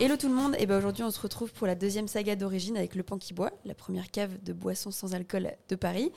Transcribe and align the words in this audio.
Hello 0.00 0.16
tout 0.16 0.28
le 0.28 0.34
monde, 0.34 0.56
et 0.58 0.66
ben 0.66 0.76
aujourd'hui 0.76 1.04
on 1.04 1.10
se 1.12 1.20
retrouve 1.20 1.52
pour 1.52 1.68
la 1.68 1.76
deuxième 1.76 2.08
saga 2.08 2.34
d'origine 2.34 2.76
avec 2.76 2.96
Le 2.96 3.04
Pan 3.04 3.16
qui 3.16 3.32
boit, 3.32 3.52
la 3.64 3.76
première 3.76 4.10
cave 4.10 4.42
de 4.42 4.52
boissons 4.52 4.90
sans 4.90 5.14
alcool 5.14 5.52
de 5.68 5.76
Paris. 5.76 6.10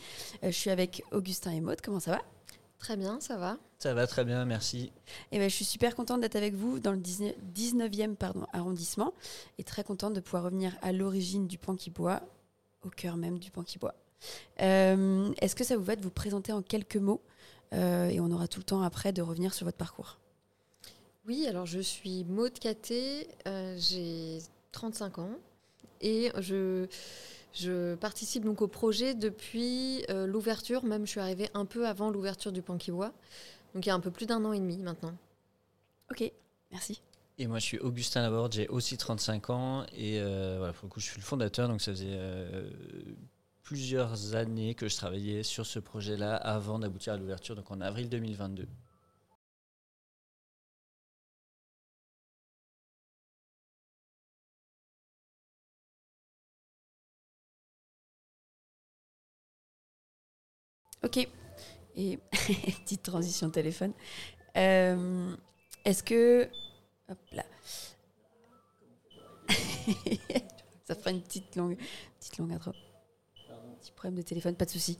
Euh, 0.44 0.48
je 0.48 0.58
suis 0.58 0.72
avec 0.72 1.04
Augustin 1.12 1.52
et 1.52 1.62
Maud, 1.62 1.80
comment 1.82 2.00
ça 2.00 2.12
va? 2.12 2.22
Très 2.80 2.98
bien, 2.98 3.20
ça 3.20 3.38
va? 3.38 3.58
Ça 3.78 3.94
va 3.94 4.08
très 4.08 4.26
bien, 4.26 4.46
merci. 4.46 4.92
Et 5.32 5.38
ben, 5.38 5.48
je 5.48 5.56
suis 5.56 5.64
super 5.64 5.96
contente 5.96 6.22
d'être 6.22 6.36
avec 6.36 6.56
vous 6.56 6.80
dans 6.80 6.92
le 6.92 6.98
19e 6.98 8.16
pardon, 8.16 8.48
arrondissement 8.52 9.14
et 9.60 9.64
très 9.64 9.84
contente 9.84 10.14
de 10.14 10.22
pouvoir 10.22 10.44
revenir 10.44 10.76
à 10.82 10.92
l'origine 10.92 11.48
du 11.48 11.60
Pan 11.60 11.76
qui 11.76 11.92
boit, 11.92 12.22
au 12.82 12.90
cœur 12.90 13.16
même 13.16 13.38
du 13.38 13.52
Pan 13.52 13.62
qui 13.62 13.78
boit. 13.78 13.94
Euh, 14.60 15.32
Est-ce 15.40 15.56
que 15.56 15.64
ça 15.64 15.78
vous 15.78 15.84
va 15.84 15.96
de 15.96 16.02
vous 16.02 16.10
présenter 16.10 16.52
en 16.52 16.64
quelques 16.64 16.98
mots? 16.98 17.22
Euh, 17.74 18.10
et 18.10 18.20
on 18.20 18.32
aura 18.32 18.48
tout 18.48 18.60
le 18.60 18.66
temps 18.66 18.82
après 18.82 19.14
de 19.14 19.22
revenir 19.22 19.54
sur 19.54 19.66
votre 19.66 19.78
parcours 19.78 20.18
Oui, 21.28 21.46
alors 21.46 21.66
je 21.66 21.80
suis 21.80 22.24
Maude 22.24 22.58
Caté, 22.58 23.28
euh, 23.48 23.76
j'ai 23.78 24.40
35 24.72 25.20
ans 25.20 25.36
et 26.00 26.32
je, 26.40 26.88
je 27.54 27.96
participe 27.96 28.46
donc 28.46 28.62
au 28.62 28.70
projet 28.70 29.14
depuis 29.14 30.06
euh, 30.10 30.26
l'ouverture, 30.26 30.86
même 30.86 31.06
je 31.06 31.12
suis 31.12 31.20
arrivée 31.20 31.50
un 31.54 31.66
peu 31.66 31.86
avant 31.86 32.12
l'ouverture 32.12 32.54
du 32.54 32.62
Panquibois, 32.62 33.12
donc 33.76 33.86
il 33.86 33.90
y 33.90 33.92
a 33.92 33.96
un 33.96 34.00
peu 34.00 34.10
plus 34.10 34.26
d'un 34.26 34.46
an 34.46 34.54
et 34.54 34.60
demi 34.60 34.78
maintenant. 34.78 35.14
Ok, 36.12 36.32
merci. 36.72 37.02
Et 37.40 37.48
moi, 37.48 37.60
je 37.60 37.66
suis 37.66 37.80
Augustin 37.80 38.22
Laborde, 38.22 38.54
j'ai 38.54 38.70
aussi 38.70 38.96
35 38.98 39.50
ans 39.50 39.86
et 39.94 40.22
euh, 40.22 40.56
voilà, 40.60 40.72
pour 40.72 40.86
le 40.86 40.90
coup, 40.90 41.02
je 41.02 41.08
suis 41.08 41.18
le 41.18 41.26
fondateur, 41.26 41.68
donc 41.68 41.82
ça 41.82 41.92
faisait 41.92 42.08
euh, 42.10 42.70
plusieurs 43.64 44.34
années 44.36 44.76
que 44.76 44.88
je 44.88 44.96
travaillais 44.96 45.44
sur 45.44 45.66
ce 45.66 45.80
projet-là 45.80 46.38
avant 46.38 46.80
d'aboutir 46.80 47.12
à 47.12 47.18
l'ouverture, 47.18 47.58
donc 47.58 47.70
en 47.70 47.82
avril 47.82 48.08
2022. 48.08 48.66
Ok. 61.04 61.28
Et 61.96 62.20
petite 62.84 63.04
transition 63.04 63.50
téléphone. 63.50 63.94
Euh, 64.56 65.36
Est-ce 65.86 66.04
que. 66.04 66.48
Hop 67.10 67.18
là. 67.32 67.46
Ça 70.86 70.96
fera 70.96 71.12
une 71.12 71.22
petite 71.22 71.56
longue, 71.56 71.78
petite 72.20 72.38
longue 72.38 72.54
intro. 72.54 72.72
Petit 73.82 73.92
problème 73.92 74.16
de 74.16 74.22
téléphone, 74.22 74.56
pas 74.56 74.66
de 74.66 74.70
souci. 74.72 74.98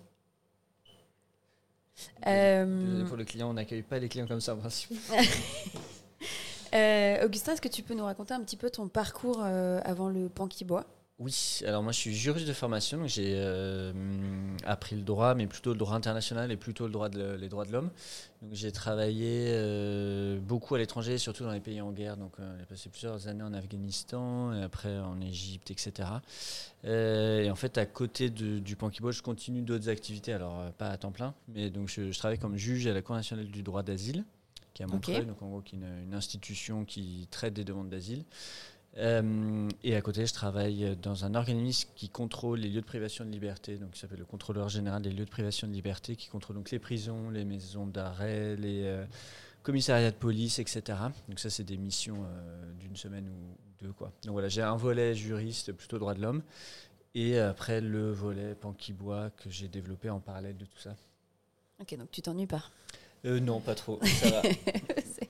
Euh, 2.28 3.06
Pour 3.06 3.18
le 3.18 3.26
client, 3.26 3.50
on 3.50 3.54
n'accueille 3.54 3.82
pas 3.82 4.00
les 4.00 4.10
clients 4.10 4.28
comme 4.28 4.42
ça 4.42 4.54
en 4.54 4.58
principe. 4.58 4.92
euh, 6.74 7.26
Augustin, 7.26 7.54
est-ce 7.54 7.62
que 7.62 7.68
tu 7.68 7.84
peux 7.84 7.94
nous 7.94 8.06
raconter 8.06 8.34
un 8.34 8.42
petit 8.42 8.58
peu 8.58 8.70
ton 8.70 8.88
parcours 8.88 9.42
euh, 9.42 9.80
avant 9.84 10.10
le 10.10 10.30
pan 10.30 10.48
qui 10.48 10.64
boit? 10.66 10.86
Oui, 11.20 11.62
alors 11.66 11.82
moi 11.82 11.92
je 11.92 11.98
suis 11.98 12.14
juriste 12.14 12.48
de 12.48 12.54
formation, 12.54 13.00
donc 13.00 13.08
j'ai 13.08 13.34
euh, 13.38 13.92
appris 14.66 14.96
le 14.96 15.02
droit, 15.02 15.34
mais 15.34 15.48
plutôt 15.48 15.72
le 15.72 15.78
droit 15.80 15.96
international 15.96 16.52
et 16.52 16.58
plutôt 16.58 16.86
le 16.86 16.92
droit 16.92 17.10
de, 17.10 17.18
le- 17.18 17.36
les 17.38 17.50
droits 17.50 17.66
de 17.66 17.72
l'homme. 17.72 17.90
Donc 18.44 18.52
j'ai 18.54 18.72
travaillé 18.72 19.46
euh, 19.48 20.40
beaucoup 20.40 20.76
à 20.76 20.78
l'étranger, 20.78 21.18
surtout 21.18 21.44
dans 21.44 21.52
les 21.54 21.60
pays 21.60 21.82
en 21.82 21.92
guerre. 21.92 22.18
Donc 22.18 22.34
euh, 22.40 22.56
j'ai 22.60 22.66
passé 22.66 22.90
plusieurs 22.90 23.28
années 23.28 23.42
en 23.42 23.56
Afghanistan, 23.56 24.54
et 24.54 24.62
après 24.62 24.96
en 25.00 25.20
Égypte, 25.20 25.72
etc. 25.72 26.08
Et 26.84 27.50
en 27.50 27.56
fait, 27.56 27.80
à 27.80 27.88
côté 27.88 28.30
de- 28.30 28.60
du 28.60 28.76
Pankibo, 28.76 29.12
je 29.12 29.24
continue 29.24 29.64
d'autres 29.64 29.90
activités, 29.90 30.34
alors 30.34 30.72
pas 30.74 30.90
à 30.90 30.98
temps 30.98 31.12
plein, 31.12 31.34
mais 31.48 31.72
donc 31.72 31.90
je, 31.90 32.12
je 32.12 32.20
travaille 32.20 32.38
comme 32.38 32.58
juge 32.58 32.86
à 32.86 32.94
la 32.94 33.02
Cour 33.02 33.16
nationale 33.16 33.48
du 33.48 33.64
droit 33.64 33.82
d'asile, 33.82 34.24
qui 34.76 34.84
est 34.84 34.86
à 34.86 34.88
Montreuil, 34.88 35.26
donc 35.26 35.42
en 35.42 35.48
gros 35.50 35.62
qui 35.62 35.78
est 35.78 35.80
une, 35.80 36.04
une 36.10 36.14
institution 36.14 36.86
qui 36.86 37.28
traite 37.32 37.56
des 37.56 37.64
demandes 37.64 37.90
d'asile. 37.90 38.24
Euh, 38.98 39.70
et 39.84 39.96
à 39.96 40.02
côté, 40.02 40.26
je 40.26 40.34
travaille 40.34 40.98
dans 41.02 41.26
un 41.26 41.36
organisme 41.36 41.90
qui 41.96 42.10
contrôle 42.10 42.60
les 42.60 42.70
lieux 42.70 42.82
de 42.82 42.86
privation 42.86 43.26
de 43.26 43.30
liberté, 43.30 43.78
donc 43.78 43.92
qui 43.92 44.00
s'appelle 44.00 44.20
le 44.20 44.26
contrôleur 44.26 44.70
général 44.70 45.02
des 45.02 45.12
lieux 45.12 45.26
de 45.26 45.30
privation 45.30 45.68
de 45.68 45.74
liberté, 45.74 46.16
qui 46.16 46.28
contrôle 46.28 46.56
donc 46.56 46.72
les 46.72 46.80
prisons, 46.80 47.30
les 47.30 47.46
maisons 47.46 47.86
d'arrêt, 47.86 48.56
les 48.56 48.84
euh, 48.86 49.06
commissariats 49.64 50.12
de 50.12 50.16
police, 50.16 50.60
etc. 50.60 50.98
Donc 51.30 51.40
ça, 51.40 51.50
c'est 51.50 51.64
des 51.64 51.78
missions 51.78 52.24
euh, 52.24 52.74
d'une 52.80 52.96
semaine 52.96 53.30
ou 53.30 53.84
deux, 53.84 53.94
quoi. 53.94 54.12
Donc 54.24 54.34
voilà, 54.34 54.50
j'ai 54.50 54.64
un 54.64 54.76
volet 54.76 55.14
juriste 55.14 55.74
plutôt 55.74 56.00
droit 56.00 56.16
de 56.16 56.22
l'homme, 56.22 56.42
et 57.14 57.38
après 57.40 57.82
le 57.82 58.12
volet 58.12 58.56
panquibois 58.56 59.30
que 59.38 59.50
j'ai 59.50 59.68
développé 59.68 60.10
en 60.10 60.20
parallèle 60.20 60.58
de 60.58 60.66
tout 60.66 60.80
ça. 60.80 60.96
Ok, 61.80 61.96
donc 61.96 62.10
tu 62.10 62.24
t'ennuies 62.24 62.48
pas. 62.48 62.64
Euh, 63.26 63.40
non, 63.40 63.60
pas 63.60 63.76
trop, 63.76 64.00
ça 64.04 64.30
va. 64.30 64.42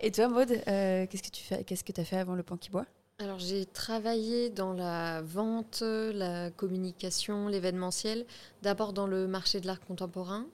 Et 0.00 0.10
toi, 0.10 0.28
Maud, 0.28 0.50
euh, 0.50 1.06
qu'est-ce 1.06 1.22
que 1.22 1.30
tu 1.30 1.42
fais 1.42 1.64
Qu'est-ce 1.64 1.84
que 1.84 2.00
as 2.00 2.04
fait 2.04 2.18
avant 2.18 2.34
le 2.34 2.42
pan 2.42 2.56
qui 2.56 2.70
boit? 2.70 2.86
Alors 3.18 3.38
j'ai 3.38 3.66
travaillé 3.66 4.50
dans 4.50 4.72
la 4.72 5.22
vente, 5.22 5.82
la 5.82 6.50
communication, 6.50 7.46
l'événementiel, 7.46 8.26
d'abord 8.62 8.92
dans 8.92 9.06
le 9.06 9.28
marché 9.28 9.60
de 9.60 9.66
l'art 9.66 9.80
contemporain. 9.80 10.46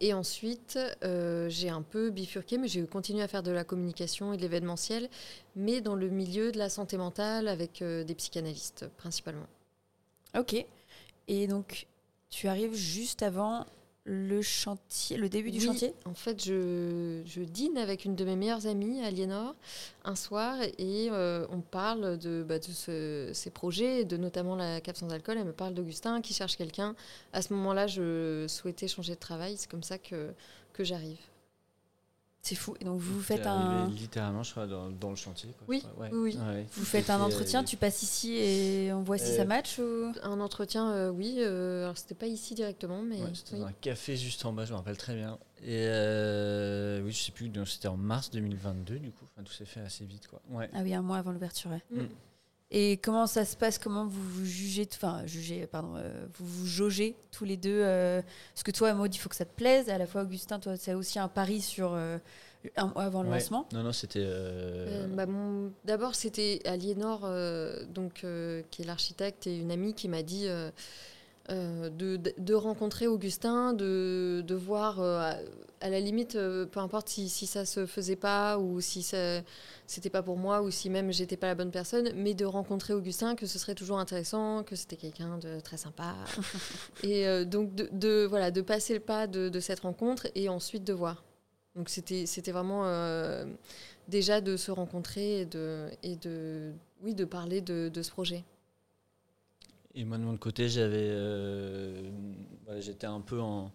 Et 0.00 0.14
ensuite, 0.14 0.78
euh, 1.04 1.48
j'ai 1.48 1.68
un 1.68 1.82
peu 1.82 2.10
bifurqué, 2.10 2.58
mais 2.58 2.68
j'ai 2.68 2.84
continué 2.86 3.22
à 3.22 3.28
faire 3.28 3.42
de 3.42 3.50
la 3.50 3.64
communication 3.64 4.32
et 4.32 4.36
de 4.36 4.42
l'événementiel, 4.42 5.08
mais 5.54 5.80
dans 5.80 5.94
le 5.94 6.08
milieu 6.08 6.50
de 6.50 6.58
la 6.58 6.68
santé 6.68 6.96
mentale 6.96 7.46
avec 7.46 7.82
euh, 7.82 8.02
des 8.02 8.14
psychanalystes 8.14 8.88
principalement. 8.96 9.46
Ok. 10.36 10.64
Et 11.28 11.46
donc, 11.46 11.86
tu 12.30 12.48
arrives 12.48 12.74
juste 12.74 13.22
avant 13.22 13.66
le 14.04 14.40
chantier, 14.40 15.18
le 15.18 15.28
début 15.28 15.50
du 15.50 15.58
Oui, 15.58 15.66
chantier? 15.66 15.92
En 16.06 16.14
fait, 16.14 16.42
je, 16.42 17.20
je 17.26 17.42
dîne 17.42 17.76
avec 17.76 18.04
une 18.06 18.16
de 18.16 18.24
mes 18.24 18.36
meilleures 18.36 18.66
amies, 18.66 19.02
Aliénor, 19.02 19.54
un 20.04 20.14
soir, 20.14 20.56
et 20.62 21.08
euh, 21.10 21.46
on 21.50 21.60
parle 21.60 22.16
de, 22.18 22.42
bah, 22.42 22.58
de 22.58 22.64
ce- 22.64 23.30
ces 23.34 23.50
projets, 23.50 24.04
de 24.04 24.16
notamment 24.16 24.56
la 24.56 24.80
cave 24.80 24.96
sans 24.96 25.10
alcool. 25.10 25.36
Elle 25.38 25.44
me 25.44 25.52
parle 25.52 25.74
d'Augustin 25.74 26.22
qui 26.22 26.32
cherche 26.32 26.56
quelqu'un. 26.56 26.94
À 27.34 27.42
ce 27.42 27.52
moment-là, 27.52 27.86
je 27.86 28.46
souhaitais 28.48 28.88
changer 28.88 29.14
de 29.14 29.20
travail. 29.20 29.56
C'est 29.58 29.70
comme 29.70 29.82
ça 29.82 29.98
que, 29.98 30.30
que 30.72 30.84
j'arrive. 30.84 31.18
C'est 32.40 32.54
fou. 32.54 32.74
Et 32.80 32.84
donc, 32.84 33.00
vous 33.00 33.18
T'es 33.20 33.36
faites 33.36 33.46
un, 33.46 33.88
littéralement, 33.88 34.42
je 34.42 34.52
crois, 34.52 34.66
dans, 34.66 34.88
dans 34.90 35.10
le 35.10 35.16
chantier. 35.16 35.50
quoi, 35.58 35.66
Oui. 35.68 35.82
Ouais. 35.98 36.08
oui, 36.12 36.18
oui. 36.34 36.38
Ouais. 36.40 36.66
vous 36.72 36.84
faites 36.84 37.10
un 37.10 37.20
entretien, 37.20 37.60
euh, 37.62 37.64
tu 37.64 37.76
passes 37.76 38.02
ici 38.02 38.36
et 38.36 38.92
on 38.92 39.02
voit 39.02 39.18
si 39.18 39.32
Euh, 39.32 39.36
ça 39.38 39.44
match 39.44 39.78
ou... 39.78 40.12
Un 40.22 40.40
entretien, 40.40 40.90
euh, 40.92 41.10
oui. 41.10 41.36
euh, 41.40 41.84
alors, 41.84 41.98
c'était 41.98 42.14
pas 42.14 42.26
ici 42.28 42.54
directement, 42.54 43.02
mais 43.02 43.16
Ouais, 43.20 43.30
c'était 43.34 43.54
oui. 43.54 43.60
dans 43.60 43.66
un 43.66 43.72
café 43.72 44.16
juste 44.16 44.44
en 44.46 44.52
bas, 44.52 44.64
je 44.64 44.72
me 44.72 44.76
rappelle 44.78 44.96
très 44.96 45.14
bien. 45.16 45.38
Et 45.62 45.84
euh, 45.88 47.02
oui, 47.02 47.10
je 47.12 47.18
sais 47.24 47.32
plus, 47.32 47.48
donc 47.48 47.68
c'était 47.68 47.88
en 47.88 47.96
mars 47.96 48.30
2022 48.30 48.98
du 49.00 49.10
coup. 49.10 49.24
Enfin, 49.34 49.42
tout 49.42 49.52
s'est 49.52 49.64
fait 49.66 49.80
assez 49.80 50.04
vite, 50.04 50.28
quoi. 50.28 50.40
Ouais. 50.50 50.70
Ah 50.72 50.78
oui, 50.82 50.94
un 50.94 51.02
mois 51.02 51.18
avant 51.18 51.32
l'ouverture. 51.32 51.70
ouais. 51.72 51.82
Et 52.70 52.98
comment 52.98 53.26
ça 53.26 53.44
se 53.46 53.56
passe? 53.56 53.78
Comment 53.78 54.06
vous 54.06 54.22
vous 54.22 54.44
jugez, 54.44 54.86
enfin 54.92 55.22
jugez, 55.26 55.66
pardon, 55.66 55.94
euh, 55.96 56.26
vous 56.38 56.46
vous 56.46 56.66
jaugez 56.66 57.16
tous 57.30 57.44
les 57.46 57.56
deux 57.56 57.80
euh, 57.82 58.20
Parce 58.52 58.62
que 58.62 58.70
toi, 58.70 58.92
Maud, 58.92 59.14
il 59.14 59.18
faut 59.18 59.30
que 59.30 59.36
ça 59.36 59.46
te 59.46 59.54
plaise. 59.54 59.88
À 59.88 59.96
la 59.96 60.06
fois, 60.06 60.22
Augustin, 60.22 60.58
toi, 60.58 60.76
c'est 60.76 60.92
aussi 60.92 61.18
un 61.18 61.28
pari 61.28 61.62
sur 61.62 61.94
euh, 61.94 62.18
un 62.76 62.88
mois 62.88 63.04
avant 63.04 63.22
le 63.22 63.30
Ouais. 63.30 63.36
lancement? 63.38 63.66
Non, 63.72 63.82
non, 63.82 63.92
c'était. 63.92 64.20
euh, 64.22 65.06
Euh, 65.06 65.06
bah, 65.14 65.24
mon- 65.24 65.72
D'abord, 65.86 66.14
c'était 66.14 66.60
Aliénor, 66.66 67.22
euh, 67.24 67.84
donc, 67.86 68.22
euh, 68.24 68.62
qui 68.70 68.82
est 68.82 68.84
l'architecte 68.84 69.46
et 69.46 69.56
une 69.56 69.70
amie, 69.70 69.94
qui 69.94 70.08
m'a 70.08 70.22
dit 70.22 70.46
euh, 71.50 71.88
de, 71.88 72.16
de- 72.38 72.54
rencontrer 72.54 73.06
Augustin, 73.06 73.72
de, 73.72 74.42
de 74.46 74.54
voir, 74.54 75.00
euh, 75.00 75.32
à, 75.80 75.88
la 75.88 75.98
limite, 76.00 76.34
euh, 76.34 76.66
peu 76.66 76.80
importe 76.80 77.08
si, 77.08 77.28
si 77.30 77.46
ça 77.46 77.64
se 77.64 77.86
faisait 77.86 78.16
pas 78.16 78.58
ou 78.58 78.80
si 78.82 79.02
c'était 79.86 80.10
pas 80.10 80.22
pour 80.22 80.36
moi 80.36 80.60
ou 80.62 80.70
si 80.70 80.90
même 80.90 81.10
j'étais 81.12 81.36
pas 81.38 81.46
la 81.46 81.54
bonne 81.54 81.70
personne, 81.70 82.10
mais 82.14 82.34
de 82.34 82.44
rencontrer 82.44 82.92
Augustin, 82.92 83.34
que 83.34 83.46
ce 83.46 83.58
serait 83.58 83.74
toujours 83.74 83.98
intéressant, 83.98 84.62
que 84.62 84.76
c'était 84.76 84.96
quelqu'un 84.96 85.38
de 85.38 85.60
très 85.60 85.78
sympa. 85.78 86.14
et 87.02 87.44
donc, 87.46 87.74
de, 87.74 87.88
de- 87.92 88.26
voilà, 88.28 88.50
de 88.50 88.60
passer 88.60 88.94
le 88.94 89.00
pas 89.00 89.26
de, 89.26 89.60
cette 89.60 89.80
rencontre 89.80 90.26
et 90.34 90.48
ensuite 90.50 90.84
de 90.84 90.92
voir. 90.92 91.24
Donc, 91.76 91.88
c'était 91.88 92.26
c'était 92.26 92.52
vraiment. 92.52 92.84
déjà 94.08 94.40
de 94.40 94.56
se 94.56 94.70
rencontrer 94.70 95.40
et 95.42 95.46
de, 95.46 95.88
et 96.02 96.16
de, 96.16 96.72
oui, 97.02 97.14
de 97.14 97.24
parler 97.24 97.60
de 97.62 98.02
ce 98.02 98.10
projet. 98.10 98.44
Et 99.94 100.04
moi, 100.04 100.18
de 100.18 100.22
mon 100.22 100.36
côté, 100.36 100.68
j'avais. 100.68 101.08
euh, 101.10 102.10
voilà, 102.64 102.80
J'étais 102.80 103.06
un 103.06 103.20
peu 103.20 103.40
en. 103.40 103.72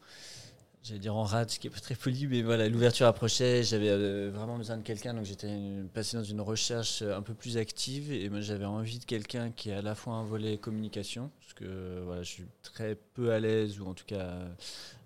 J'allais 0.84 1.00
dire 1.00 1.16
en 1.16 1.24
rade, 1.24 1.50
ce 1.50 1.60
qui 1.60 1.68
est 1.68 1.70
pas 1.70 1.80
très 1.80 1.96
poli, 1.96 2.28
mais 2.28 2.42
voilà, 2.42 2.68
l'ouverture 2.70 3.08
approchait, 3.08 3.64
j'avais 3.64 3.90
euh, 3.90 4.32
vraiment 4.34 4.58
besoin 4.58 4.78
de 4.78 4.84
quelqu'un, 4.84 5.14
donc 5.14 5.24
j'étais 5.26 5.50
passé 5.94 6.18
dans 6.18 6.24
une 6.26 6.42
recherche 6.42 7.02
un 7.04 7.22
peu 7.22 7.34
plus 7.34 7.58
active, 7.58 8.12
et 8.12 8.28
moi 8.30 8.42
j'avais 8.42 8.66
envie 8.66 9.00
de 9.00 9.06
quelqu'un 9.06 9.52
qui 9.52 9.72
a 9.72 9.78
à 9.80 9.82
la 9.82 9.96
fois 9.96 10.16
un 10.16 10.26
volet 10.26 10.58
communication, 10.58 11.32
parce 11.40 11.54
que 11.54 12.02
voilà, 12.06 12.24
je 12.24 12.30
suis 12.30 12.46
très 12.64 12.96
peu 13.14 13.32
à 13.32 13.40
l'aise, 13.40 13.80
ou 13.80 13.88
en 13.88 13.94
tout 13.94 14.04
cas, 14.06 14.38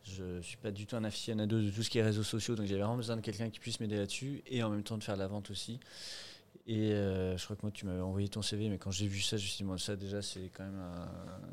je 0.03 0.41
suis 0.41 0.57
pas 0.57 0.71
du 0.71 0.87
tout 0.87 0.95
un 0.95 1.03
aficionado 1.03 1.61
de 1.61 1.69
tout 1.69 1.83
ce 1.83 1.89
qui 1.91 1.99
est 1.99 2.03
réseaux 2.03 2.23
sociaux, 2.23 2.55
donc 2.55 2.65
j'avais 2.65 2.81
vraiment 2.81 2.97
besoin 2.97 3.15
de 3.15 3.21
quelqu'un 3.21 3.49
qui 3.51 3.59
puisse 3.59 3.79
m'aider 3.79 3.97
là-dessus, 3.97 4.41
et 4.47 4.63
en 4.63 4.71
même 4.71 4.83
temps 4.83 4.97
de 4.97 5.03
faire 5.03 5.17
la 5.17 5.27
vente 5.27 5.51
aussi. 5.51 5.79
Et 6.69 6.91
euh, 6.91 7.37
je 7.37 7.43
crois 7.45 7.55
que 7.55 7.61
moi, 7.63 7.71
tu 7.71 7.85
m'avais 7.85 8.01
envoyé 8.01 8.27
ton 8.27 8.41
CV, 8.41 8.67
mais 8.67 8.77
quand 8.77 8.91
j'ai 8.91 9.07
vu 9.07 9.21
ça, 9.21 9.37
je 9.37 9.47
ça 9.77 9.95
déjà, 9.95 10.21
c'est 10.21 10.49
quand 10.53 10.65
même. 10.65 10.81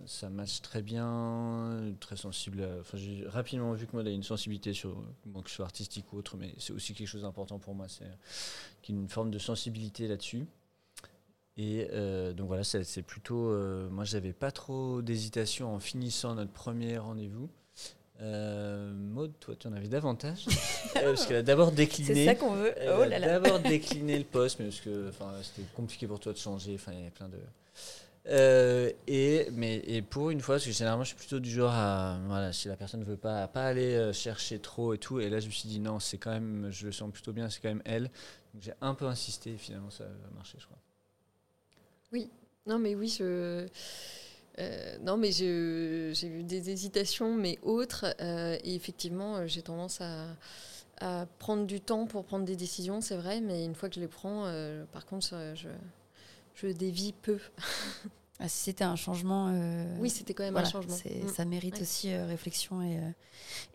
ça 0.07 0.29
match 0.29 0.61
très 0.61 0.83
bien, 0.83 1.95
très 2.01 2.17
sensible. 2.17 2.67
Enfin, 2.81 2.99
j'ai 2.99 3.25
rapidement 3.29 3.73
vu 3.75 3.87
que 3.87 3.93
moi, 3.93 4.03
il 4.03 4.09
a 4.09 4.11
une 4.11 4.25
sensibilité 4.25 4.73
sur. 4.73 5.05
Que 5.45 5.49
ce 5.51 5.57
soit 5.57 5.65
artistique 5.67 6.13
ou 6.13 6.17
autre, 6.19 6.37
mais 6.37 6.53
c'est 6.59 6.73
aussi 6.73 6.95
quelque 6.95 7.07
chose 7.07 7.23
d'important 7.23 7.61
pour 7.61 7.75
moi, 7.77 7.87
c'est 7.89 8.11
qu'il 8.83 8.97
y 8.97 8.99
a 8.99 9.01
une 9.01 9.09
forme 9.09 9.31
de 9.31 9.39
sensibilité 9.39 10.09
là-dessus. 10.09 10.47
Et 11.57 11.89
euh, 11.93 12.33
donc 12.33 12.49
voilà, 12.49 12.65
c'est 12.65 13.03
plutôt. 13.03 13.51
euh, 13.51 13.89
moi, 13.91 14.05
j'avais 14.05 14.33
pas 14.33 14.51
trop 14.51 15.03
d'hésitation 15.03 15.73
en 15.75 15.79
finissant 15.79 16.35
notre 16.35 16.53
premier 16.53 16.99
rendez-vous. 16.99 17.49
Euh, 18.21 18.93
Maud, 18.95 19.33
toi, 19.41 19.55
tu 19.59 19.67
en 19.67 19.73
avais 19.73 19.89
davantage. 19.89 20.47
Euh, 20.97 21.15
parce 21.15 21.27
qu'elle 21.27 21.39
a 21.39 21.43
d'abord 21.43 21.73
décliné. 21.73 22.15
C'est 22.15 22.25
ça 22.25 22.35
qu'on 22.37 22.55
veut. 22.55 22.73
Elle 22.77 22.93
Oh 22.97 23.01
a 23.01 23.07
là 23.09 23.19
là. 23.19 23.27
d'abord 23.41 23.59
décliné 23.69 24.17
le 24.17 24.25
poste, 24.25 24.61
mais 24.61 24.67
parce 24.67 24.81
que 24.81 25.09
enfin, 25.09 25.33
c'était 25.43 25.67
compliqué 25.75 26.07
pour 26.07 26.21
toi 26.21 26.33
de 26.33 26.39
changer. 26.39 26.77
Enfin, 26.77 26.93
il 26.93 26.99
y 26.99 27.01
avait 27.01 27.11
plein 27.11 27.29
de. 27.29 27.37
Euh, 28.29 28.93
et, 29.09 29.49
mais, 29.51 29.79
et 29.79 30.03
pour 30.03 30.31
une 30.31 30.41
fois, 30.41 30.55
parce 30.55 30.67
que 30.67 30.71
généralement, 30.71 31.03
je 31.03 31.09
suis 31.09 31.17
plutôt 31.17 31.41
du 31.41 31.51
genre 31.51 31.73
à. 31.73 32.21
Voilà, 32.29 32.53
si 32.53 32.69
la 32.69 32.77
personne 32.77 33.01
ne 33.01 33.05
veut 33.05 33.17
pas, 33.17 33.43
à 33.43 33.49
pas 33.49 33.65
aller 33.65 34.13
chercher 34.13 34.61
trop 34.61 34.95
et 34.95 34.99
tout. 34.99 35.19
Et 35.19 35.29
là, 35.29 35.41
je 35.41 35.47
me 35.47 35.51
suis 35.51 35.69
dit, 35.69 35.81
non, 35.81 35.99
c'est 35.99 36.19
quand 36.19 36.31
même. 36.31 36.69
Je 36.71 36.87
le 36.87 36.93
sens 36.93 37.11
plutôt 37.11 37.33
bien, 37.33 37.51
c'est 37.51 37.61
quand 37.61 37.71
même 37.71 37.83
elle. 37.85 38.05
Donc 38.55 38.63
j'ai 38.63 38.75
un 38.81 38.95
peu 38.95 39.07
insisté 39.07 39.55
et 39.55 39.59
finalement, 39.59 39.91
ça 39.91 40.05
a 40.05 40.35
marché, 40.37 40.59
je 40.61 40.67
crois. 40.67 40.79
Non, 42.67 42.79
mais 42.79 42.95
oui, 42.95 43.09
je. 43.09 43.67
Euh, 44.59 44.99
non, 45.03 45.17
mais 45.17 45.33
j'ai 45.33 46.15
eu 46.27 46.43
des 46.45 46.71
hésitations, 46.71 47.35
mais 47.35 47.59
autres. 47.63 48.07
euh, 48.21 48.57
et 48.65 48.75
effectivement, 48.75 49.37
euh, 49.37 49.47
j'ai 49.47 49.63
tendance 49.63 50.01
à, 50.01 50.27
à 51.01 51.27
prendre 51.39 51.67
du 51.67 51.81
temps 51.81 52.07
pour 52.07 52.25
prendre 52.25 52.45
des 52.45 52.57
décisions, 52.57 53.01
c'est 53.01 53.17
vrai, 53.17 53.41
mais 53.41 53.65
une 53.65 53.75
fois 53.75 53.89
que 53.89 53.97
je 53.97 54.01
les 54.01 54.09
prends, 54.09 54.45
euh, 54.47 54.85
par 54.93 55.07
contre, 55.07 55.29
je, 55.55 55.69
je 56.55 56.67
dévie 56.69 57.13
peu. 57.13 57.39
Ah, 58.41 58.49
si 58.49 58.65
c'était 58.65 58.83
un 58.83 58.97
changement. 58.97 59.49
euh, 59.55 59.97
Oui, 60.01 60.11
c'était 60.11 60.35
quand 60.35 60.43
même 60.43 60.55
voilà, 60.55 60.67
un 60.67 60.71
changement. 60.71 60.93
c'est- 60.97 61.23
Mm. 61.23 61.29
Ça 61.29 61.45
mérite 61.45 61.77
Ouais. 61.77 61.83
aussi 61.83 62.13
euh, 62.13 62.27
réflexion. 62.27 62.83
Et, 62.83 62.99
euh, 62.99 63.01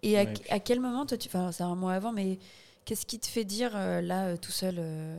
et 0.03 0.17
à, 0.19 0.23
Ouais, 0.25 0.29
et 0.31 0.33
puis- 0.33 0.49
à 0.51 0.59
quel 0.59 0.81
moment, 0.81 1.05
toi, 1.05 1.17
tu, 1.17 1.29
enfin, 1.29 1.53
c'est 1.53 1.63
un 1.63 1.75
mois 1.75 1.93
avant, 1.93 2.11
mais 2.11 2.37
qu'est-ce 2.83 3.05
qui 3.05 3.19
te 3.19 3.27
fait 3.27 3.45
dire 3.45 3.71
euh, 3.73 4.01
là, 4.01 4.25
euh, 4.27 4.37
tout 4.37 4.51
seul, 4.51 4.75
euh, 4.77 5.17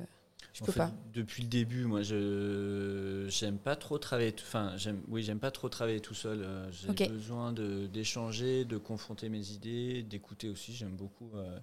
je 0.61 0.65
En 0.65 0.67
peux 0.67 0.73
fait, 0.73 0.79
pas 0.81 0.93
Depuis 1.15 1.43
le 1.43 1.49
début, 1.49 1.85
moi, 1.87 2.03
je 2.03 3.27
j'aime 3.31 3.59
pas 3.59 3.77
trop 3.77 3.99
travailler. 3.99 4.33
tout- 4.33 4.45
Enfin, 4.47 4.75
j'aime. 4.77 5.01
Oui, 5.09 5.23
j'aime 5.23 5.39
pas 5.41 5.51
trop 5.51 5.69
travailler 5.69 6.01
tout 6.01 6.15
seul. 6.15 6.43
euh, 6.43 6.71
J'ai 6.71 7.09
besoin 7.09 7.53
de 7.53 7.87
d'échanger, 7.87 8.65
de 8.65 8.77
confronter 8.77 9.29
mes 9.29 9.51
idées, 9.53 10.03
d'écouter 10.03 10.49
aussi. 10.49 10.75
J'aime 10.75 10.95
beaucoup 10.97 11.31
euh, 11.35 11.59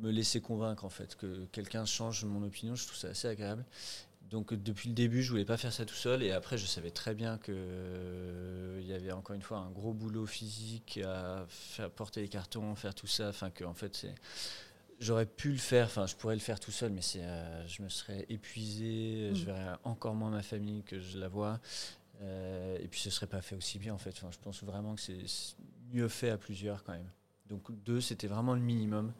me 0.00 0.10
laisser 0.10 0.40
convaincre 0.40 0.84
en 0.84 0.90
fait 0.90 1.16
que 1.16 1.46
quelqu'un 1.52 1.84
change 1.84 2.24
mon 2.24 2.42
opinion. 2.44 2.74
Je 2.76 2.86
trouve 2.86 2.96
ça 2.96 3.08
assez 3.08 3.28
agréable. 3.28 3.64
Donc 4.30 4.54
depuis 4.54 4.88
le 4.88 4.94
début, 4.94 5.22
je 5.22 5.30
voulais 5.30 5.44
pas 5.44 5.58
faire 5.58 5.72
ça 5.74 5.84
tout 5.84 5.94
seul. 5.94 6.22
Et 6.22 6.30
après, 6.32 6.56
je 6.56 6.64
savais 6.64 6.90
très 6.90 7.14
bien 7.14 7.36
que 7.36 7.52
euh, 7.54 8.78
il 8.80 8.86
y 8.86 8.94
avait 8.94 9.12
encore 9.12 9.36
une 9.36 9.42
fois 9.42 9.58
un 9.58 9.70
gros 9.70 9.92
boulot 9.92 10.24
physique 10.26 11.00
à 11.04 11.44
faire 11.48 11.90
porter 11.90 12.22
les 12.22 12.28
cartons, 12.28 12.74
faire 12.74 12.94
tout 12.94 13.06
ça. 13.06 13.28
Enfin, 13.28 13.50
que 13.50 13.64
en 13.64 13.74
fait, 13.74 13.94
c'est 13.94 14.14
J'aurais 15.02 15.26
pu 15.26 15.50
le 15.50 15.58
faire, 15.58 15.86
enfin 15.86 16.06
je 16.06 16.14
pourrais 16.14 16.34
le 16.36 16.40
faire 16.40 16.60
tout 16.60 16.70
seul, 16.70 16.92
mais 16.92 17.02
c'est, 17.02 17.22
euh, 17.24 17.66
je 17.66 17.82
me 17.82 17.88
serais 17.88 18.24
épuisé, 18.28 19.30
Mm. 19.30 19.34
je 19.34 19.44
verrais 19.44 19.76
encore 19.84 20.14
moins 20.14 20.30
ma 20.30 20.42
famille 20.42 20.82
que 20.84 21.00
je 21.00 21.18
la 21.18 21.28
vois, 21.28 21.60
euh, 22.20 22.78
et 22.80 22.86
puis 22.88 23.00
ce 23.00 23.10
serait 23.10 23.26
pas 23.26 23.42
fait 23.42 23.56
aussi 23.56 23.78
bien 23.78 23.94
en 23.94 23.98
fait. 23.98 24.10
Enfin, 24.10 24.30
je 24.30 24.38
pense 24.38 24.62
vraiment 24.62 24.94
que 24.94 25.00
c'est 25.00 25.18
mieux 25.92 26.08
fait 26.08 26.30
à 26.30 26.38
plusieurs 26.38 26.84
quand 26.84 26.92
même. 26.92 27.10
Donc 27.46 27.70
deux, 27.84 28.00
c'était 28.00 28.28
vraiment 28.28 28.54
le 28.54 28.60
minimum. 28.60 29.12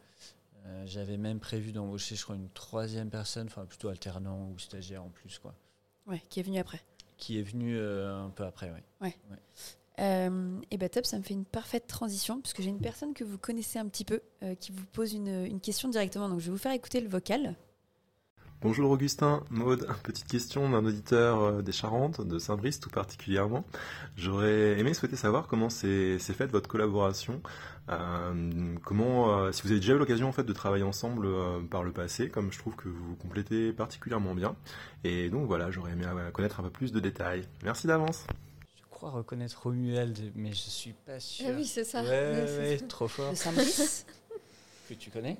Euh, 0.65 0.85
J'avais 0.87 1.17
même 1.17 1.39
prévu 1.41 1.73
d'embaucher, 1.73 2.15
je 2.15 2.23
crois, 2.23 2.35
une 2.37 2.49
troisième 2.49 3.09
personne, 3.09 3.47
enfin 3.47 3.65
plutôt 3.65 3.89
alternant 3.89 4.47
ou 4.49 4.57
stagiaire 4.59 5.03
en 5.03 5.09
plus, 5.09 5.37
quoi, 5.37 5.53
Ouais, 6.07 6.21
qui 6.29 6.39
est 6.39 6.43
venu 6.43 6.59
après. 6.59 6.79
qui 7.17 7.37
est 7.37 7.43
venu 7.43 7.77
un 7.79 8.29
peu 8.29 8.45
après, 8.45 8.71
ouais. 9.01 9.13
Euh, 9.99 10.59
et 10.71 10.77
bah 10.77 10.89
top, 10.89 11.05
ça 11.05 11.17
me 11.17 11.23
fait 11.23 11.33
une 11.33 11.45
parfaite 11.45 11.87
transition, 11.87 12.41
puisque 12.41 12.61
j'ai 12.61 12.69
une 12.69 12.81
personne 12.81 13.13
que 13.13 13.23
vous 13.23 13.37
connaissez 13.37 13.79
un 13.79 13.87
petit 13.87 14.05
peu, 14.05 14.21
euh, 14.41 14.55
qui 14.55 14.71
vous 14.71 14.85
pose 14.91 15.13
une, 15.13 15.59
question 15.61 15.89
directement. 15.89 16.29
Donc 16.29 16.39
je 16.39 16.45
vais 16.45 16.51
vous 16.51 16.57
faire 16.57 16.71
écouter 16.71 16.99
le 16.99 17.09
vocal. 17.09 17.55
Bonjour 18.61 18.91
Augustin, 18.91 19.43
Maude, 19.49 19.85
petite 20.03 20.25
question 20.25 20.69
d'un 20.69 20.85
auditeur 20.85 21.41
euh, 21.41 21.61
des 21.61 21.73
Charentes, 21.73 22.25
de 22.25 22.39
Saint-Brice 22.39 22.79
tout 22.79 22.89
particulièrement. 22.89 23.65
J'aurais 24.15 24.79
aimé 24.79 24.93
souhaiter 24.93 25.17
savoir 25.17 25.47
comment 25.47 25.69
s'est 25.69 26.17
faite 26.17 26.49
votre 26.49 26.69
collaboration, 26.69 27.41
euh, 27.89 28.75
comment, 28.85 29.51
si 29.51 29.63
vous 29.63 29.71
avez 29.71 29.81
déjà 29.81 29.93
eu 29.93 29.97
l'occasion 29.97 30.29
en 30.29 30.31
fait 30.31 30.45
de 30.45 30.53
travailler 30.53 30.85
ensemble 30.85 31.27
par 31.69 31.83
le 31.83 31.91
passé, 31.91 32.29
comme 32.29 32.53
je 32.53 32.57
trouve 32.57 32.75
que 32.75 32.87
vous 32.87 33.05
vous 33.05 33.15
complétez 33.15 33.73
particulièrement 33.73 34.33
bien. 34.33 34.55
Et 35.03 35.29
donc 35.29 35.45
voilà, 35.45 35.69
j'aurais 35.69 35.91
aimé 35.91 36.05
connaître 36.33 36.61
un 36.61 36.63
peu 36.63 36.69
plus 36.69 36.93
de 36.93 37.01
détails. 37.01 37.43
Merci 37.63 37.87
d'avance. 37.87 38.25
Crois 39.03 39.17
reconnaître 39.17 39.59
Romuald, 39.63 40.17
mais 40.33 40.51
je 40.51 40.69
suis 40.69 40.93
pas 40.93 41.19
sûr. 41.19 41.45
Ah 41.49 41.53
oui, 41.57 41.65
c'est 41.65 41.83
ça. 41.83 42.01
Ouais, 42.03 42.07
Ouais, 42.09 42.43
c'est 42.47 42.57
ouais, 42.59 42.77
ça. 42.77 42.85
trop 42.87 43.09
fort. 43.09 43.35
Saint-Brice, 43.35 44.05
Que 44.87 44.93
tu 44.93 45.09
connais 45.09 45.35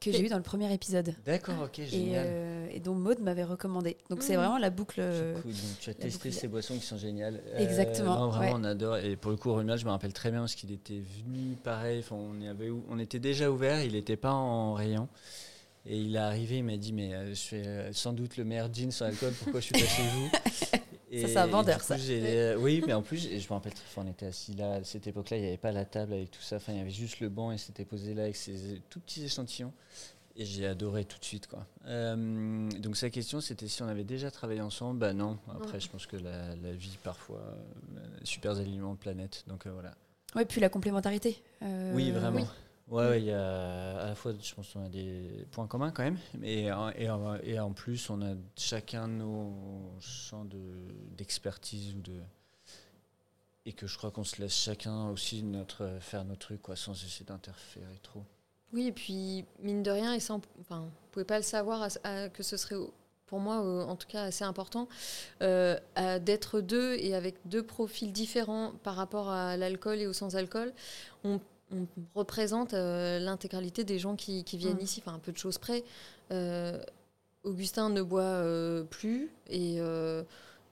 que 0.00 0.10
j'ai 0.10 0.24
eu 0.24 0.28
dans 0.30 0.38
le 0.38 0.42
premier 0.42 0.72
épisode. 0.72 1.14
D'accord, 1.26 1.60
ok, 1.64 1.78
Et, 1.78 1.86
génial. 1.86 2.26
euh, 2.26 2.68
et 2.72 2.80
dont 2.80 2.94
Maud 2.94 3.20
m'avait 3.20 3.44
recommandé. 3.44 3.98
Donc 4.08 4.22
c'est 4.22 4.32
Mhm. 4.32 4.38
vraiment 4.40 4.56
la 4.58 4.70
boucle. 4.70 4.98
euh, 5.02 5.34
C'est 5.36 5.42
cool, 5.42 5.52
donc 5.52 5.78
tu 5.78 5.90
as 5.90 5.94
testé 5.94 6.30
boucle- 6.30 6.40
ces 6.40 6.48
boissons 6.48 6.78
qui 6.78 6.86
sont 6.86 6.96
géniales. 6.96 7.40
Euh, 7.48 7.58
Exactement, 7.58 8.14
non, 8.18 8.28
vraiment, 8.30 8.54
ouais. 8.54 8.60
on 8.62 8.64
adore. 8.64 8.96
Et 8.96 9.14
pour 9.16 9.30
le 9.30 9.36
coup, 9.36 9.52
Romuald, 9.52 9.78
je 9.78 9.84
me 9.84 9.90
rappelle 9.90 10.14
très 10.14 10.30
bien 10.30 10.40
parce 10.40 10.54
qu'il 10.54 10.72
était 10.72 11.00
venu 11.24 11.54
pareil. 11.62 11.98
Enfin, 12.00 12.16
on, 12.16 12.40
y 12.40 12.48
avait, 12.48 12.70
on 12.88 12.98
était 12.98 13.18
déjà 13.20 13.50
ouvert, 13.50 13.82
il 13.84 13.92
n'était 13.92 14.16
pas 14.16 14.32
en 14.32 14.72
rayon. 14.72 15.06
Et 15.84 15.98
il 15.98 16.16
est 16.16 16.18
arrivé, 16.18 16.56
il 16.58 16.64
m'a 16.64 16.78
dit 16.78 16.94
Mais 16.94 17.12
euh, 17.14 17.34
je 17.34 17.40
fais 17.40 17.62
euh, 17.66 17.92
sans 17.92 18.14
doute 18.14 18.38
le 18.38 18.44
meilleur 18.44 18.72
jean 18.72 18.90
sans 18.90 19.04
alcool, 19.04 19.34
pourquoi 19.38 19.60
je 19.60 19.66
suis 19.66 19.74
pas 19.74 19.80
chez 19.86 20.02
vous? 20.02 20.30
Et- 21.12 21.26
c'est 21.28 21.36
un 21.36 21.46
vendeur, 21.46 21.80
ça. 21.82 21.96
euh, 21.98 22.56
oui, 22.56 22.82
mais 22.86 22.92
en 22.94 23.02
plus, 23.02 23.28
je 23.28 23.34
me 23.48 23.52
rappelle 23.52 23.72
on 23.96 24.06
était 24.06 24.26
assis 24.26 24.54
là, 24.54 24.74
à 24.74 24.84
cette 24.84 25.06
époque-là, 25.06 25.36
il 25.36 25.40
n'y 25.42 25.46
avait 25.48 25.56
pas 25.56 25.72
la 25.72 25.84
table 25.84 26.14
avec 26.14 26.30
tout 26.30 26.40
ça. 26.42 26.56
Enfin, 26.56 26.72
il 26.72 26.78
y 26.78 26.80
avait 26.80 26.90
juste 26.90 27.20
le 27.20 27.28
banc 27.28 27.52
et 27.52 27.58
c'était 27.58 27.84
posé 27.84 28.14
là 28.14 28.22
avec 28.22 28.36
ses 28.36 28.80
tout 28.90 29.00
petits 29.00 29.24
échantillons. 29.24 29.72
Et 30.34 30.46
j'ai 30.46 30.66
adoré 30.66 31.04
tout 31.04 31.18
de 31.18 31.24
suite. 31.26 31.46
Quoi. 31.46 31.66
Euh, 31.86 32.70
donc 32.78 32.96
sa 32.96 33.10
question, 33.10 33.42
c'était 33.42 33.68
si 33.68 33.82
on 33.82 33.86
avait 33.88 34.02
déjà 34.04 34.30
travaillé 34.30 34.62
ensemble. 34.62 34.98
Bah 34.98 35.12
non. 35.12 35.36
Après, 35.54 35.78
je 35.78 35.90
pense 35.90 36.06
que 36.06 36.16
la, 36.16 36.56
la 36.56 36.72
vie, 36.72 36.96
parfois, 37.02 37.42
euh, 37.98 38.00
super 38.24 38.56
aliments 38.56 38.96
planète. 38.96 39.44
Donc 39.46 39.66
euh, 39.66 39.70
voilà. 39.72 39.94
Ouais, 40.34 40.46
puis 40.46 40.62
la 40.62 40.70
complémentarité. 40.70 41.42
Euh, 41.60 41.92
oui, 41.94 42.10
vraiment. 42.10 42.38
oui. 42.40 42.46
Ouais, 42.92 43.08
ouais, 43.08 43.20
il 43.22 43.26
y 43.26 43.32
a 43.32 43.98
à 44.00 44.06
la 44.08 44.14
fois, 44.14 44.32
je 44.40 44.54
pense 44.54 44.72
qu'on 44.72 44.84
a 44.84 44.88
des 44.88 45.46
points 45.50 45.66
communs 45.66 45.90
quand 45.92 46.02
même, 46.02 46.18
en- 46.70 46.90
et, 46.90 47.08
en, 47.10 47.36
et 47.36 47.58
en 47.58 47.72
plus, 47.72 48.10
on 48.10 48.20
a 48.22 48.34
chacun 48.56 49.08
nos 49.08 49.52
champs 50.00 50.44
de- 50.44 50.88
d'expertise 51.16 51.94
ou 51.94 52.00
de 52.02 52.20
et 53.64 53.72
que 53.72 53.86
je 53.86 53.96
crois 53.96 54.10
qu'on 54.10 54.24
se 54.24 54.42
laisse 54.42 54.54
chacun 54.56 55.08
aussi 55.08 55.42
notre 55.42 55.88
faire 56.00 56.24
nos 56.24 56.34
trucs 56.36 56.60
quoi, 56.62 56.74
sans 56.76 56.92
essayer 56.92 57.24
d'interférer 57.24 57.98
trop. 58.02 58.24
Oui, 58.72 58.88
et 58.88 58.92
puis, 58.92 59.44
mine 59.60 59.82
de 59.82 59.90
rien, 59.90 60.12
et 60.14 60.18
on 60.30 60.40
enfin, 60.60 60.80
vous 60.80 60.90
pouvez 61.12 61.24
pas 61.24 61.36
le 61.38 61.44
savoir, 61.44 61.82
à- 61.82 61.88
à- 62.08 62.28
que 62.28 62.42
ce 62.42 62.56
serait, 62.56 62.74
pour 63.26 63.38
moi, 63.38 63.62
euh, 63.64 63.84
en 63.84 63.96
tout 63.96 64.08
cas, 64.08 64.24
assez 64.24 64.44
important, 64.44 64.88
euh, 65.42 65.78
d'être 66.20 66.60
deux 66.60 66.94
et 66.96 67.14
avec 67.14 67.36
deux 67.46 67.62
profils 67.62 68.12
différents 68.12 68.72
par 68.82 68.96
rapport 68.96 69.30
à 69.30 69.56
l'alcool 69.56 69.98
et 70.00 70.06
au 70.06 70.12
sans-alcool. 70.12 70.72
On, 71.24 71.40
on 71.72 71.86
représente 72.18 72.74
euh, 72.74 73.18
l'intégralité 73.18 73.84
des 73.84 73.98
gens 73.98 74.16
qui, 74.16 74.44
qui 74.44 74.56
viennent 74.58 74.76
Mm. 74.78 74.82
ici, 74.82 75.02
enfin, 75.04 75.16
un 75.16 75.18
peu 75.20 75.32
de 75.32 75.38
choses 75.38 75.58
près. 75.58 75.84
Euh, 76.30 76.80
Augustin 77.44 77.88
ne 77.90 78.02
boit 78.02 78.22
euh, 78.22 78.84
plus, 78.84 79.30
et, 79.50 79.76
euh, 79.80 80.22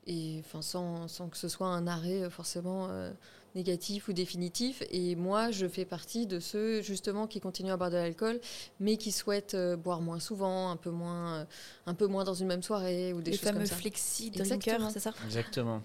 et 0.06 0.40
enfin, 0.44 0.62
sans, 0.62 1.08
sans 1.08 1.28
que 1.28 1.36
ce 1.36 1.48
soit 1.48 1.66
un 1.68 1.86
arrêt 1.86 2.30
forcément 2.30 2.86
euh, 2.90 3.10
négatif 3.56 4.06
ou 4.06 4.12
définitif. 4.12 4.82
Et 4.92 5.16
moi, 5.16 5.50
je 5.50 5.66
fais 5.66 5.84
partie 5.84 6.26
de 6.28 6.38
ceux 6.38 6.80
justement 6.82 7.26
qui 7.26 7.40
continuent 7.40 7.72
à 7.72 7.76
boire 7.76 7.90
de 7.90 7.96
l'alcool, 7.96 8.40
mais 8.78 8.96
qui 8.96 9.10
souhaitent 9.10 9.54
euh, 9.54 9.76
boire 9.76 10.00
moins 10.00 10.20
souvent, 10.20 10.70
un 10.70 10.76
peu 10.76 10.90
moins, 10.90 11.40
euh, 11.40 11.44
un 11.86 11.94
peu 11.94 12.06
moins 12.06 12.22
dans 12.22 12.34
une 12.34 12.46
même 12.46 12.62
soirée 12.62 13.12
ou 13.12 13.20
des 13.20 13.32
Les 13.32 13.36
choses 13.36 13.46
comme 13.46 13.54
fameux 13.54 13.66
ça. 13.66 13.74
flexi 13.74 14.28
Exactement. 14.28 14.76
drinkers, 14.78 14.90
c'est 14.92 15.00
ça? 15.00 15.12
Exactement. 15.24 15.82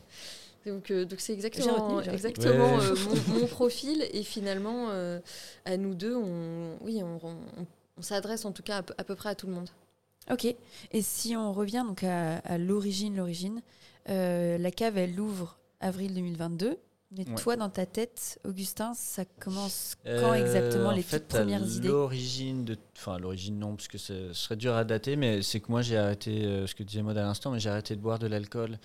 Donc, 0.65 0.89
euh, 0.91 1.05
donc 1.05 1.19
c'est 1.19 1.33
exactement, 1.33 1.75
retenu, 1.75 2.03
j'ai 2.03 2.11
retenu. 2.11 2.13
exactement 2.15 2.77
Ouais. 2.77 2.83
euh, 2.85 2.95
mon, 3.33 3.39
mon 3.39 3.47
profil. 3.47 4.03
Et 4.11 4.23
finalement, 4.23 4.87
euh, 4.89 5.19
à 5.65 5.77
nous 5.77 5.93
deux, 5.93 6.15
on, 6.15 6.77
oui, 6.81 7.01
on, 7.03 7.19
on- 7.25 7.65
on 7.97 8.01
s'adresse 8.01 8.45
en 8.45 8.51
tout 8.51 8.63
cas 8.63 8.77
à, 8.77 8.83
peu- 8.83 8.93
à 8.97 9.03
peu 9.03 9.15
près 9.15 9.29
à 9.29 9.35
tout 9.35 9.47
le 9.47 9.53
monde. 9.53 9.69
Ok. 10.31 10.45
Et 10.91 11.01
si 11.01 11.35
on 11.35 11.53
revient 11.53 11.83
donc 11.87 12.03
à, 12.03 12.37
à 12.39 12.57
l'origine, 12.57 13.15
l'origine, 13.15 13.61
euh, 14.09 14.57
la 14.57 14.71
cave, 14.71 14.97
elle 14.97 15.19
ouvre 15.19 15.57
avril 15.79 16.13
2022. 16.13 16.77
Mais 17.17 17.25
Ouais. 17.29 17.35
toi, 17.35 17.55
dans 17.55 17.69
ta 17.69 17.85
tête, 17.85 18.39
Augustin, 18.43 18.93
ça 18.95 19.23
commence 19.39 19.95
quand 20.03 20.31
Euh, 20.31 20.33
exactement 20.33 20.89
en 20.89 20.91
les 20.95 21.03
fait, 21.03 21.19
toutes 21.19 21.27
premières 21.29 21.61
à 21.63 21.65
idées? 21.65 21.87
L'origine 21.87 22.65
de, 22.65 22.75
enfin 22.97 23.19
l'origine 23.19 23.57
non, 23.59 23.75
parce 23.75 23.87
que 23.87 23.97
ce 23.99 24.33
serait 24.33 24.57
dur 24.57 24.73
à 24.73 24.83
dater, 24.83 25.15
mais 25.15 25.41
c'est 25.43 25.59
que 25.61 25.67
moi 25.71 25.81
j'ai 25.83 25.95
arrêté, 25.97 26.43
euh, 26.43 26.67
ce 26.67 26.75
que 26.75 26.83
disait 26.83 27.03
Maud 27.03 27.17
à 27.17 27.21
l'instant, 27.21 27.51
mais 27.51 27.59
j'ai 27.59 27.69
arrêté 27.69 27.95
de 27.95 28.01
boire 28.01 28.19
de 28.19 28.27
l'alcool 28.27 28.79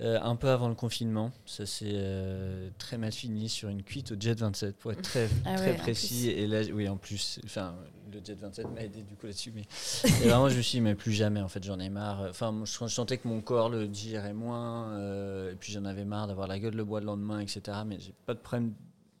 euh, 0.00 0.18
un 0.22 0.36
peu 0.36 0.48
avant 0.48 0.68
le 0.68 0.74
confinement. 0.74 1.32
Ça 1.44 1.66
s'est 1.66 1.86
euh, 1.92 2.70
très 2.78 2.98
mal 2.98 3.12
fini 3.12 3.48
sur 3.48 3.68
une 3.68 3.82
cuite 3.82 4.12
au 4.12 4.14
Jet 4.18 4.38
27, 4.38 4.76
pour 4.76 4.92
être 4.92 5.02
très, 5.02 5.28
Ah 5.44 5.56
très 5.56 5.70
ouais, 5.70 5.74
en 5.74 5.78
précis. 5.78 6.30
Et 6.30 6.46
là, 6.46 6.62
oui, 6.72 6.88
en 6.88 6.96
plus, 6.96 7.40
enfin 7.44 7.74
le 8.12 8.20
Jet 8.24 8.34
27 8.34 8.70
m'a 8.70 8.82
aidé 8.82 9.02
du 9.02 9.16
coup 9.16 9.26
là-dessus, 9.26 9.52
mais 9.54 9.66
et 10.24 10.28
vraiment 10.28 10.48
je 10.48 10.56
me 10.56 10.62
suis 10.62 10.78
dit, 10.78 10.80
mais 10.82 10.94
plus 10.94 11.12
jamais. 11.12 11.40
En 11.40 11.48
fait, 11.48 11.62
j'en 11.64 11.78
ai 11.78 11.88
marre. 11.90 12.26
Enfin, 12.30 12.54
je, 12.64 12.72
je 12.72 12.86
sentais 12.86 13.18
que 13.18 13.28
mon 13.28 13.40
corps 13.40 13.68
le 13.68 13.86
digérait 13.88 14.32
moins, 14.32 14.92
euh, 14.92 15.52
et 15.52 15.56
puis 15.56 15.72
j'en 15.72 15.84
avais 15.84 16.04
marre 16.04 16.26
d'avoir 16.28 16.46
la 16.46 16.58
gueule 16.58 16.74
le 16.74 16.84
bois 16.84 17.00
le 17.00 17.06
lendemain, 17.06 17.40
etc. 17.40 17.60
Mais 17.86 17.98
j'ai 18.00 18.14
pas 18.24 18.34
de 18.34 18.38
problème 18.40 18.72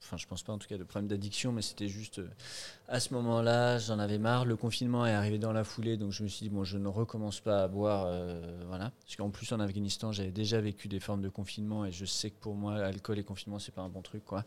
enfin 0.02 0.16
je 0.16 0.26
pense 0.26 0.42
pas 0.42 0.52
en 0.52 0.58
tout 0.58 0.68
cas 0.68 0.78
de 0.78 0.84
problème 0.84 1.08
d'addiction, 1.08 1.52
mais 1.52 1.62
c'était 1.62 1.88
juste 1.88 2.18
euh, 2.18 2.28
à 2.88 3.00
ce 3.00 3.12
moment-là, 3.14 3.78
j'en 3.78 3.98
avais 3.98 4.18
marre. 4.18 4.44
Le 4.44 4.56
confinement 4.56 5.06
est 5.06 5.12
arrivé 5.12 5.38
dans 5.38 5.52
la 5.52 5.64
foulée, 5.64 5.96
donc 5.96 6.12
je 6.12 6.22
me 6.22 6.28
suis 6.28 6.44
dit 6.44 6.50
bon, 6.50 6.64
je 6.64 6.78
ne 6.78 6.88
recommence 6.88 7.40
pas 7.40 7.62
à 7.64 7.68
boire, 7.68 8.06
euh, 8.06 8.62
voilà. 8.66 8.92
Parce 9.04 9.16
qu'en 9.16 9.30
plus 9.30 9.52
en 9.52 9.60
Afghanistan, 9.60 10.12
j'avais 10.12 10.30
déjà 10.30 10.60
vécu 10.60 10.88
des 10.88 11.00
formes 11.00 11.22
de 11.22 11.28
confinement 11.28 11.84
et 11.84 11.92
je 11.92 12.04
sais 12.04 12.30
que 12.30 12.38
pour 12.40 12.54
moi, 12.54 12.76
alcool 12.76 13.18
et 13.18 13.24
confinement, 13.24 13.58
c'est 13.58 13.74
pas 13.74 13.82
un 13.82 13.88
bon 13.88 14.02
truc, 14.02 14.24
quoi. 14.24 14.44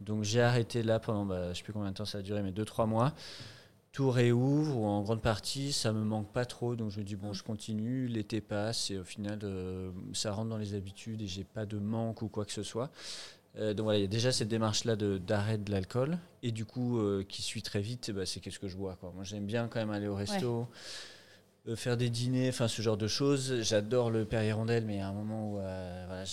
Donc 0.00 0.24
j'ai 0.24 0.42
arrêté 0.42 0.82
là 0.82 1.00
pendant, 1.00 1.26
bah, 1.26 1.52
je 1.52 1.58
sais 1.58 1.64
plus 1.64 1.72
combien 1.72 1.90
de 1.90 1.96
temps 1.96 2.04
ça 2.04 2.18
a 2.18 2.22
duré, 2.22 2.42
mais 2.42 2.52
2-3 2.52 2.86
mois. 2.86 3.12
Tout 3.92 4.08
réouvre 4.08 4.76
ou 4.78 4.86
en 4.86 5.02
grande 5.02 5.20
partie, 5.20 5.72
ça 5.72 5.92
me 5.92 6.04
manque 6.04 6.32
pas 6.32 6.44
trop, 6.44 6.76
donc 6.76 6.90
je 6.92 7.00
me 7.00 7.04
dis 7.04 7.16
bon, 7.16 7.32
je 7.32 7.42
continue. 7.42 8.06
L'été 8.06 8.40
passe 8.40 8.92
et 8.92 8.98
au 8.98 9.04
final, 9.04 9.40
euh, 9.42 9.90
ça 10.12 10.30
rentre 10.30 10.48
dans 10.48 10.58
les 10.58 10.74
habitudes 10.74 11.20
et 11.22 11.26
j'ai 11.26 11.42
pas 11.42 11.66
de 11.66 11.76
manque 11.76 12.22
ou 12.22 12.28
quoi 12.28 12.44
que 12.44 12.52
ce 12.52 12.62
soit. 12.62 12.92
Euh, 13.58 13.74
donc 13.74 13.84
voilà, 13.84 13.98
il 13.98 14.02
y 14.02 14.04
a 14.04 14.08
déjà 14.08 14.32
cette 14.32 14.48
démarche-là 14.48 14.96
d'arrêt 14.96 15.58
de, 15.58 15.70
l'alcool. 15.70 16.18
Et 16.42 16.52
du 16.52 16.64
coup, 16.64 16.98
euh, 16.98 17.24
qui 17.28 17.42
suit 17.42 17.62
très 17.62 17.80
vite, 17.80 18.10
bah, 18.10 18.26
c'est 18.26 18.40
qu'est-ce 18.40 18.58
que 18.58 18.68
je 18.68 18.76
bois. 18.76 18.96
Quoi. 19.00 19.12
Moi, 19.14 19.24
j'aime 19.24 19.46
bien 19.46 19.68
quand 19.68 19.80
même 19.80 19.90
aller 19.90 20.08
au 20.08 20.14
resto, 20.14 20.68
euh, 21.68 21.76
faire 21.76 21.96
des 21.96 22.10
dîners, 22.10 22.48
enfin 22.48 22.68
ce 22.68 22.80
genre 22.82 22.96
de 22.96 23.08
choses. 23.08 23.60
J'adore 23.62 24.10
le 24.10 24.24
Père 24.24 24.44
Hirondelle, 24.44 24.84
mais 24.84 24.94
il 24.94 24.98
y 24.98 25.02
a 25.02 25.08
un 25.08 25.12
moment 25.12 25.50
où, 25.50 25.52
voilà, 25.54 26.24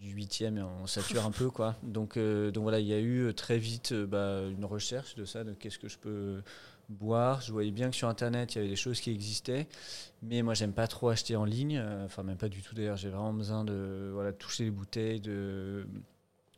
du 0.00 0.10
huitième, 0.10 0.64
on 0.82 0.86
sature 0.86 1.24
un 1.24 1.30
peu. 1.30 1.50
Quoi. 1.50 1.76
Donc, 1.82 2.18
donc 2.18 2.62
voilà, 2.62 2.80
il 2.80 2.86
y 2.86 2.94
a 2.94 3.00
eu 3.00 3.32
très 3.34 3.58
vite 3.58 3.94
bah, 3.94 4.42
une 4.50 4.64
recherche 4.64 5.14
de 5.14 5.24
ça, 5.24 5.44
de 5.44 5.54
qu'est-ce 5.54 5.78
que 5.78 5.88
je 5.88 5.98
peux 5.98 6.42
boire. 6.90 7.40
Je 7.40 7.52
voyais 7.52 7.70
bien 7.70 7.88
que 7.88 7.96
sur 7.96 8.08
Internet, 8.08 8.54
il 8.54 8.56
y 8.56 8.60
avait 8.60 8.68
des 8.68 8.76
choses 8.76 9.00
qui 9.00 9.10
existaient. 9.10 9.66
Mais 10.20 10.42
moi, 10.42 10.52
j'aime 10.52 10.74
pas 10.74 10.88
trop 10.88 11.08
acheter 11.08 11.36
en 11.36 11.46
ligne. 11.46 11.82
Enfin, 12.04 12.22
même 12.22 12.36
pas 12.36 12.50
du 12.50 12.60
tout 12.60 12.74
d'ailleurs. 12.74 12.98
J'ai 12.98 13.08
vraiment 13.08 13.32
besoin 13.32 13.64
de 13.64 14.10
voilà, 14.12 14.32
toucher 14.34 14.64
les 14.64 14.70
bouteilles, 14.70 15.20
de 15.20 15.86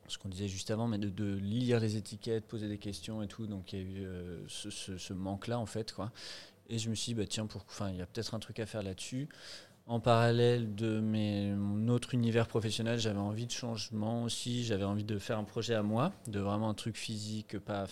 ce 0.08 0.18
qu'on 0.18 0.28
disait 0.28 0.48
juste 0.48 0.70
avant, 0.70 0.88
mais 0.88 0.98
de, 0.98 1.34
lire 1.34 1.80
les 1.80 1.96
étiquettes, 1.96 2.46
poser 2.46 2.68
des 2.68 2.78
questions 2.78 3.22
et 3.22 3.28
tout. 3.28 3.46
Donc 3.46 3.72
il 3.72 3.78
y 3.78 3.82
a 3.82 3.84
eu 3.84 4.04
euh, 4.04 4.44
ce, 4.48 5.12
manque-là 5.12 5.58
en 5.58 5.66
fait, 5.66 5.92
quoi. 5.92 6.12
Et 6.68 6.78
je 6.78 6.90
me 6.90 6.94
suis 6.94 7.12
dit, 7.12 7.14
bah, 7.14 7.26
tiens, 7.26 7.46
il 7.90 7.96
y 7.96 8.02
a 8.02 8.06
peut-être 8.06 8.34
un 8.34 8.40
truc 8.40 8.58
à 8.58 8.66
faire 8.66 8.82
là-dessus. 8.82 9.28
En 9.86 10.00
parallèle 10.00 10.74
de 10.74 10.98
mes, 10.98 11.52
mon 11.52 11.86
autre 11.88 12.12
univers 12.12 12.48
professionnel, 12.48 12.98
j'avais 12.98 13.20
envie 13.20 13.46
de 13.46 13.52
changement 13.52 14.24
aussi. 14.24 14.64
J'avais 14.64 14.84
envie 14.84 15.04
de 15.04 15.16
faire 15.18 15.38
un 15.38 15.44
projet 15.44 15.74
à 15.74 15.82
moi, 15.84 16.12
de 16.26 16.40
vraiment 16.40 16.68
un 16.68 16.74
truc 16.74 16.96
physique, 16.96 17.56
pas, 17.60 17.86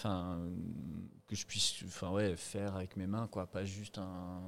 que 1.29 1.37
je 1.37 1.47
puisse, 1.47 1.85
ouais, 2.03 2.35
faire 2.37 2.75
avec 2.75 2.97
mes 2.97 3.07
mains, 3.07 3.29
quoi, 3.31 3.47
pas 3.47 3.65
juste 3.65 3.99
un 3.99 4.41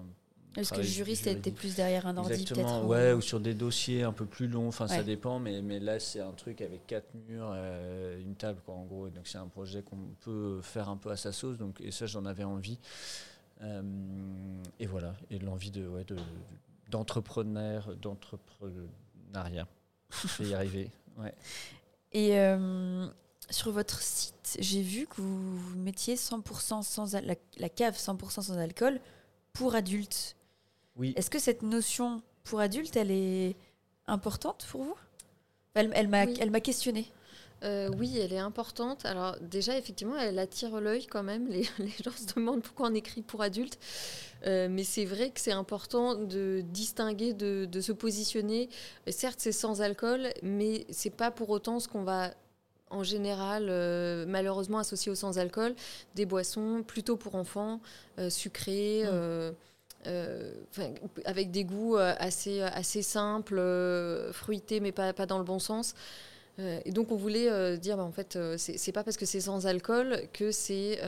est-ce 0.57 0.73
que 0.73 0.79
le 0.79 0.83
juriste 0.83 1.27
était 1.27 1.51
plus 1.51 1.75
derrière 1.77 2.07
un 2.07 2.17
ordi 2.17 2.45
peut-être 2.45 2.85
ouais, 2.85 3.13
ou 3.13 3.21
sur 3.21 3.41
des 3.41 3.55
dossiers 3.55 4.03
un 4.03 4.13
peu 4.13 4.25
plus 4.25 4.49
longs, 4.49 4.69
enfin 4.69 4.89
ça 4.89 5.03
dépend, 5.03 5.39
mais, 5.39 5.63
mais 5.63 5.79
là 5.79 5.99
c'est 6.01 6.21
un 6.21 6.33
truc 6.33 6.61
avec 6.61 6.87
quatre 6.87 7.13
murs, 7.29 7.51
euh, 7.53 8.21
une 8.21 8.35
table 8.35 8.61
quoi 8.65 8.75
en 8.75 8.85
gros, 8.85 9.09
donc 9.09 9.27
c'est 9.27 9.39
un 9.39 9.49
projet 9.49 9.83
qu'on 9.83 9.99
peut 10.21 10.61
faire 10.63 10.89
un 10.89 10.97
peu 10.97 11.11
à 11.11 11.17
sa 11.17 11.33
sauce, 11.33 11.59
donc, 11.59 11.81
et 11.81 11.91
ça 11.91 12.07
j'en 12.07 12.25
avais 12.25 12.45
envie. 12.45 12.79
Euh, 13.63 13.83
et 14.79 14.87
voilà, 14.87 15.15
et 15.31 15.39
l'envie 15.39 15.71
de, 15.71 15.87
ouais, 15.87 16.05
de, 16.05 16.17
d'entrepreneur, 16.91 17.97
d'entrepreneuriat. 17.97 19.67
Je 20.11 20.43
vais 20.43 20.49
y 20.51 20.55
arriver. 20.55 20.91
Ouais. 21.19 21.35
Et 22.13 22.39
euh, 22.39 23.07
sur 23.51 23.73
votre 23.73 24.01
site, 24.01 24.57
j'ai 24.59 24.83
vu 24.83 25.07
que 25.07 25.21
vous 25.21 25.77
mettiez 25.77 26.17
100% 26.17 26.83
sans 26.83 27.13
la, 27.13 27.35
la, 27.59 27.69
cave 27.69 27.97
100% 27.97 28.43
sans 28.43 28.59
alcool 28.59 29.01
pour 29.53 29.75
adultes. 29.75 30.37
Est-ce 31.03 31.31
que 31.31 31.39
cette 31.39 31.63
notion 31.63 32.23
pour 32.45 32.61
adulte, 32.61 32.97
elle 32.97 33.11
est 33.11 33.57
importante 34.07 34.67
pour 34.71 34.83
vous? 34.83 34.97
Elle, 35.75 35.91
elle 35.95 36.09
m'a 36.09 36.25
oui. 36.25 36.63
questionné. 36.63 37.11
Euh, 37.65 37.89
oui, 37.97 38.19
elle 38.19 38.33
est 38.33 38.39
importante. 38.39 39.05
Alors 39.07 39.37
déjà, 39.41 39.77
effectivement, 39.79 40.17
elle 40.17 40.39
attire 40.39 40.81
l'œil 40.81 41.07
quand 41.07 41.23
même. 41.23 41.49
Les, 41.49 41.63
gens 42.05 42.13
se 42.13 42.35
demandent 42.35 42.63
pourquoi 42.63 42.89
on 42.89 42.95
écrit 42.95 43.23
pour 43.23 43.43
adultes. 43.43 43.79
Euh, 44.47 44.69
mais 44.71 44.85
c'est 44.85 45.05
vrai 45.05 45.31
que 45.31 45.41
c'est 45.41 45.53
important 45.53 46.15
de 46.15 46.63
distinguer, 46.65 47.33
de, 47.33 47.81
se 47.81 47.93
positionner. 47.93 48.69
Certes, 49.09 49.41
c'est 49.41 49.53
sans 49.53 49.81
alcool, 49.81 50.29
mais 50.43 50.87
c'est 50.91 51.11
pas 51.11 51.31
pour 51.31 51.51
autant 51.51 51.81
ce 51.81 51.89
qu'on 51.89 52.05
va 52.05 52.33
en 52.89 53.03
général, 53.03 53.67
euh, 53.69 54.25
malheureusement, 54.29 54.79
associer 54.79 55.11
au 55.11 55.17
sans-alcool, 55.17 55.75
des 56.15 56.25
boissons 56.25 56.85
plutôt 56.87 57.17
pour 57.17 57.35
enfants, 57.35 57.81
sucrées. 58.29 59.03
Mmh. 59.05 59.55
Euh, 60.07 60.53
avec 61.25 61.51
des 61.51 61.65
goûts 61.65 61.97
euh, 61.97 62.15
assez, 62.19 62.63
assez 62.63 63.03
simples, 63.03 63.59
euh, 63.59 64.33
fruités, 64.33 64.81
mais 64.81 64.93
pas, 64.93 65.13
pas 65.13 65.27
dans 65.27 65.39
le 65.39 65.45
bon 65.45 65.59
sens. 65.59 65.95
et 66.59 66.91
donc 66.91 67.13
on 67.13 67.17
voulait 67.17 67.77
dire, 67.77 67.99
bah, 67.99 68.03
en 68.03 68.13
fait, 68.13 68.39
c'est 68.57 68.93
pas 68.93 69.05
parce 69.05 69.19
que 69.19 69.27
c'est 69.27 69.43
sans 69.43 69.67
alcool 69.67 70.23
que 70.33 70.51
c'est 70.53 71.01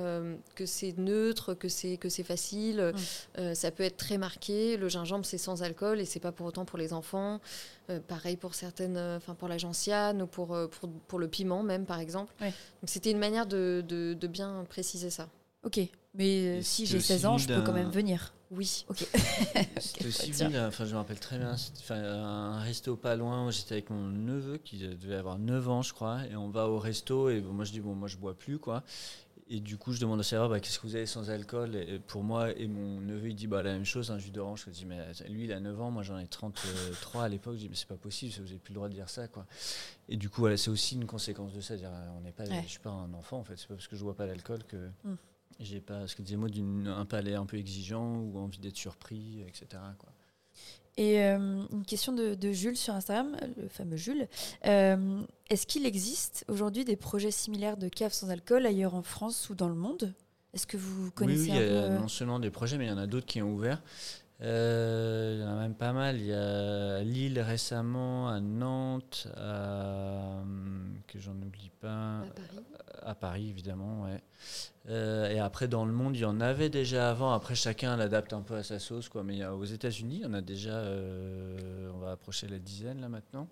que 0.55 0.67
c'est 0.67 0.99
neutre, 0.99 1.55
que 1.55 1.69
c'est 1.69 1.97
que 1.97 2.11
c'est 2.11 2.23
facile. 2.23 2.93
Mm. 3.39 3.55
ça 3.55 3.71
peut 3.71 3.83
être 3.83 3.97
très 3.97 4.19
marqué. 4.19 4.77
Le 4.77 4.91
gingembre 4.91 5.25
c'est 5.25 5.39
sans 5.39 5.63
alcool 5.63 6.01
et 6.01 6.05
c'est 6.05 6.21
pas 6.21 6.33
pour 6.33 6.47
autant 6.47 6.67
pour 6.67 6.79
les 6.79 6.93
enfants. 6.93 7.41
pareil 8.09 8.37
pour 8.37 8.55
certaines, 8.55 8.99
enfin 8.99 9.35
pour 9.35 9.49
la 9.49 9.57
gentiane 9.57 10.21
ou 10.21 10.27
pour, 10.27 10.49
pour, 10.49 10.91
pour 11.09 11.19
le 11.19 11.29
piment 11.29 11.63
même 11.63 11.87
par 11.87 11.99
exemple. 11.99 12.35
Donc 12.41 12.89
c'était 12.89 13.11
une 13.11 13.19
manière 13.19 13.47
de, 13.47 13.83
de, 13.89 14.13
de 14.13 14.27
bien 14.27 14.67
préciser 14.69 15.09
ça. 15.09 15.31
Ok, 15.65 15.81
mais 16.15 16.61
si 16.61 16.85
j'ai 16.85 17.01
16 17.01 17.25
ans, 17.25 17.39
je 17.39 17.49
peux 17.49 17.63
quand 17.63 17.73
même 17.73 17.91
venir. 17.91 18.35
Oui. 18.51 18.87
Ok. 18.89 19.07
C'était 19.81 20.07
aussi 20.07 20.31
bien, 20.33 20.69
enfin 20.69 20.85
je 20.87 20.93
me 20.93 20.97
rappelle 20.97 21.21
très 21.21 21.39
bien, 21.39 21.57
c'était 21.57 21.93
un 21.93 22.59
resto 22.61 22.97
pas 22.97 23.15
loin 23.15 23.47
où 23.47 23.51
j'étais 23.51 23.73
avec 23.75 23.91
mon 23.91 24.09
neveu 24.09 24.57
qui 24.57 24.79
devait 24.79 25.17
avoir 25.17 25.39
9 25.39 25.69
ans 25.69 25.83
je 25.83 25.93
crois, 25.93 26.25
et 26.31 26.35
on 26.35 26.49
va 26.49 26.69
au 26.69 26.79
resto 26.79 27.29
et 27.29 27.41
moi 27.43 27.65
je 27.65 27.73
dis 27.73 27.81
bon 27.81 27.95
moi 27.95 28.09
je 28.09 28.17
bois 28.17 28.35
plus 28.35 28.59
quoi. 28.59 28.83
Et 29.51 29.61
du 29.61 29.79
coup, 29.79 29.95
je 29.95 30.01
demande 30.01 30.21
au 30.21 30.23
serveur 30.23 30.51
bah, 30.51 30.61
qu'est-ce 30.61 30.79
que 30.79 30.87
vous 30.87 30.95
avez 30.95 31.07
sans 31.07 31.31
alcool? 31.31 31.75
Et 31.75 31.99
Pour 31.99 32.23
moi, 32.23 32.55
et 32.55 32.67
mon 32.67 33.01
neveu, 33.01 33.31
il 33.31 33.35
dit 33.35 33.47
bah, 33.47 33.63
la 33.63 33.73
même 33.73 33.87
chose, 33.87 34.11
un 34.11 34.19
jus 34.19 34.31
d'orange. 34.31 34.65
Je 34.67 34.71
dis 34.71 34.85
mais 34.85 34.99
lui, 35.31 35.45
il 35.45 35.53
a 35.53 35.61
9 35.61 35.81
ans, 35.81 35.91
moi 35.91 36.03
j'en 36.03 36.19
ai 36.19 36.27
33 36.27 37.23
à 37.25 37.29
l'époque. 37.29 37.55
Je 37.55 37.61
dis 37.61 37.69
mais 37.71 37.75
c'est 37.75 37.89
pas 37.89 37.97
possible, 37.97 38.33
vous 38.37 38.45
n'avez 38.45 38.59
plus 38.59 38.73
le 38.73 38.75
droit 38.75 38.89
de 38.91 38.95
dire 38.95 39.09
ça. 39.09 39.27
quoi. 39.27 39.47
Et 40.11 40.17
du 40.17 40.29
coup, 40.29 40.43
voilà, 40.43 40.59
c'est 40.59 40.71
aussi 40.71 40.97
une 40.97 41.07
conséquence 41.07 41.55
de 41.55 41.63
ça. 41.63 41.77
Dire, 41.77 41.91
on 42.19 42.21
n'est 42.21 42.33
pas, 42.33 42.45
Je 42.45 42.69
suis 42.69 42.79
pas 42.79 42.91
un 42.91 43.13
enfant 43.15 43.39
en 43.39 43.45
fait, 43.45 43.57
c'est 43.57 43.69
pas 43.69 43.75
parce 43.75 43.89
que 43.89 43.97
je 43.97 44.05
bois 44.05 44.15
pas 44.15 44.27
d'alcool 44.27 44.65
que. 44.65 44.77
Mm. 45.05 45.15
J'ai 45.61 45.81
pas, 45.81 46.07
ce 46.07 46.15
que 46.15 46.23
disait 46.23 46.37
moi, 46.37 46.49
d'un 46.49 47.05
palais 47.05 47.35
un 47.35 47.47
peu 47.47 47.57
exigeant 47.57 48.19
ou 48.19 48.39
envie 48.39 48.59
d'être 48.59 48.77
surpris, 48.77 49.43
etc. 49.47 49.83
Quoi. 49.99 50.11
Et 50.99 51.23
euh, 51.23 51.63
une 51.73 51.85
question 51.85 52.13
de, 52.13 52.53
Jules 52.53 52.77
sur 52.77 52.93
Instagram, 52.93 53.37
le 53.57 53.69
fameux 53.69 53.97
Jules. 53.97 54.27
Euh, 54.67 55.23
est-ce 55.49 55.65
qu'il 55.65 55.87
existe 55.87 56.45
aujourd'hui 56.49 56.85
des 56.85 56.97
projets 56.97 57.31
similaires 57.31 57.77
de 57.77 57.89
caves 57.89 58.13
sans 58.13 58.31
alcool 58.31 58.67
ailleurs 58.67 58.97
en 58.97 59.03
France 59.03 59.49
ou 59.49 59.55
dans 59.55 59.69
le 59.69 59.77
monde? 59.77 60.13
Est-ce 60.55 60.67
que 60.67 60.77
vous 60.77 61.13
connaissez 61.13 61.43
oui, 61.43 61.51
oui, 61.51 61.57
il 61.57 61.73
y 61.73 61.79
a 61.79 61.89
non 61.91 62.09
seulement 62.09 62.41
des 62.41 62.51
projets, 62.51 62.79
mais 62.79 62.87
il 62.87 62.89
y 62.89 62.93
en 62.93 62.99
a 62.99 63.07
d'autres 63.07 63.27
qui 63.27 63.41
ont 63.41 63.53
ouvert. 63.53 63.81
Euh, 64.41 65.35
il 65.37 65.43
y 65.43 65.45
en 65.45 65.53
a 65.53 65.61
même 65.61 65.75
pas 65.75 65.93
mal. 65.93 66.17
Il 66.17 66.27
y 66.27 66.33
a 66.33 67.03
Lille 67.03 67.41
récemment, 67.41 68.29
à 68.29 68.41
Nantes, 68.41 69.29
que 71.07 71.19
j'en 71.19 71.33
oublie 71.33 71.71
pas. 71.81 72.21
À 72.21 72.27
Paris. 72.35 72.65
À 73.03 73.15
Paris, 73.15 73.49
évidemment, 73.49 74.05
ouais. 74.05 74.21
Euh, 74.91 75.29
et 75.31 75.39
après, 75.39 75.69
dans 75.69 75.85
le 75.85 75.93
monde, 75.93 76.17
il 76.17 76.21
y 76.21 76.25
en 76.25 76.41
avait 76.41 76.71
déjà 76.71 77.11
avant. 77.11 77.33
Après, 77.33 77.55
chacun 77.55 77.97
l'adapte 77.97 78.33
un 78.33 78.41
peu 78.43 78.55
à 78.55 78.63
sa 78.63 78.79
sauce. 78.79 79.09
Quoi. 79.09 79.23
Mais 79.23 79.45
aux 79.45 79.65
États-Unis, 79.65 80.17
il 80.21 80.23
y 80.23 80.27
en 80.27 80.35
a 80.35 80.41
déjà, 80.41 80.77
euh, 80.77 81.91
on 81.95 81.99
va 81.99 82.13
approcher 82.13 82.49
la 82.49 82.59
dizaine 82.59 83.01
là 83.01 83.09
maintenant. 83.09 83.49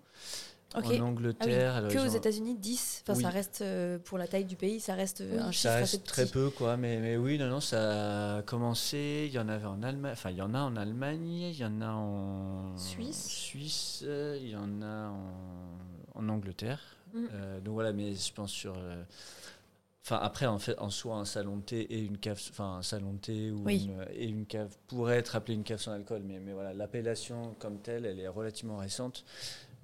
En 0.77 0.89
ah 0.89 1.03
Angleterre. 1.03 1.87
Que 1.89 1.99
aux 1.99 2.15
États-Unis, 2.15 2.55
10. 2.55 3.03
Enfin, 3.07 3.19
ça 3.19 3.29
reste, 3.29 3.61
euh, 3.61 3.99
pour 3.99 4.17
la 4.17 4.27
taille 4.27 4.45
du 4.45 4.55
pays, 4.55 4.79
ça 4.79 4.93
reste 4.93 5.21
un 5.21 5.51
chiffre 5.51 5.73
ça 5.73 5.75
reste 5.75 6.03
très 6.05 6.25
peu, 6.25 6.49
quoi. 6.49 6.77
Mais, 6.77 6.99
mais, 6.99 7.17
oui, 7.17 7.37
non, 7.37 7.47
non, 7.47 7.59
ça 7.59 8.37
a 8.37 8.41
commencé. 8.43 9.25
Il 9.27 9.33
y 9.33 9.39
en 9.39 9.49
avait 9.49 9.65
en 9.65 9.83
Allemagne. 9.83 10.13
Enfin, 10.13 10.31
il 10.31 10.37
y 10.37 10.41
en 10.41 10.53
a 10.53 10.59
en 10.59 10.75
Allemagne, 10.75 11.27
il 11.27 11.57
y 11.57 11.65
en 11.65 11.81
a 11.81 11.91
en 11.91 12.77
Suisse. 12.77 13.27
Suisse, 13.27 14.03
il 14.03 14.49
y 14.49 14.55
en 14.55 14.81
a 14.81 15.09
en, 15.09 16.21
en 16.21 16.29
Angleterre. 16.29 16.81
Mm. 17.13 17.61
donc 17.63 17.73
voilà, 17.73 17.93
mais 17.93 18.13
je 18.13 18.33
pense 18.33 18.51
sur 18.51 18.75
Enfin, 20.09 20.21
après, 20.23 20.45
en, 20.45 20.57
fait, 20.57 20.79
en 20.79 20.89
soi, 20.89 21.17
un 21.17 21.25
salon 21.25 21.57
de 21.57 21.63
thé 21.63 21.81
et 21.81 21.99
une 21.99 22.17
cave, 22.17 22.41
enfin, 22.51 22.77
un 22.77 22.81
salon 22.81 23.11
de 23.11 23.17
thé 23.17 23.51
ou 23.51 23.67
une, 23.69 24.05
et 24.13 24.25
une 24.25 24.45
cave 24.45 24.73
pourrait 24.87 25.17
être 25.17 25.35
appelé 25.35 25.53
une 25.55 25.65
cave 25.65 25.81
sans 25.81 25.91
alcool, 25.91 26.21
mais, 26.25 26.39
mais 26.39 26.53
voilà, 26.53 26.73
l'appellation 26.73 27.55
comme 27.59 27.79
telle, 27.79 28.05
elle 28.05 28.21
est 28.21 28.27
relativement 28.29 28.77
récente. 28.77 29.25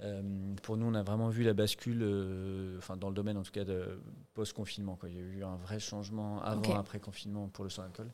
Euh, 0.02 0.22
pour 0.64 0.78
nous, 0.78 0.86
on 0.86 0.94
a 0.96 1.04
vraiment 1.04 1.30
vu 1.30 1.44
la 1.44 1.54
bascule, 1.54 2.02
euh, 2.02 2.78
enfin, 2.78 2.98
dans 2.98 3.10
le 3.10 3.16
domaine 3.16 3.38
en 3.38 3.44
tout 3.44 3.52
cas 3.52 3.64
de 3.64 4.00
post-confinement. 4.34 4.98
Il 5.08 5.14
y 5.14 5.18
a 5.18 5.22
eu 5.22 5.44
un 5.44 5.56
vrai 5.56 5.80
changement 5.80 6.42
avant, 6.42 6.76
après 6.76 7.00
confinement 7.00 7.48
pour 7.48 7.64
le 7.64 7.70
sans 7.70 7.84
alcool. 7.84 8.10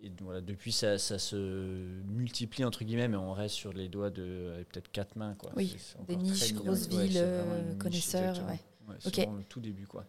Et 0.00 0.12
voilà, 0.20 0.40
depuis, 0.40 0.70
ça, 0.70 0.96
ça, 0.96 1.18
se 1.18 2.02
multiplie, 2.06 2.64
entre 2.64 2.84
guillemets, 2.84 3.08
mais 3.08 3.16
on 3.16 3.32
reste 3.32 3.56
sur 3.56 3.72
les 3.72 3.88
doigts 3.88 4.10
de 4.10 4.64
peut-être 4.70 4.92
quatre 4.92 5.16
mains. 5.16 5.34
Quoi. 5.34 5.50
Oui, 5.56 5.76
des 6.06 6.16
niches, 6.16 6.54
grosses 6.54 6.86
villes, 6.88 7.24
connaisseurs. 7.78 8.36
c'est 9.00 9.26
le 9.26 9.42
tout 9.48 9.60
début. 9.60 9.86
quoi. 9.86 10.04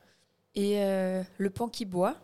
Et 0.56 0.82
euh, 0.82 1.24
le 1.38 1.50
pan 1.50 1.68
qui 1.68 1.86
boit, 1.86 2.16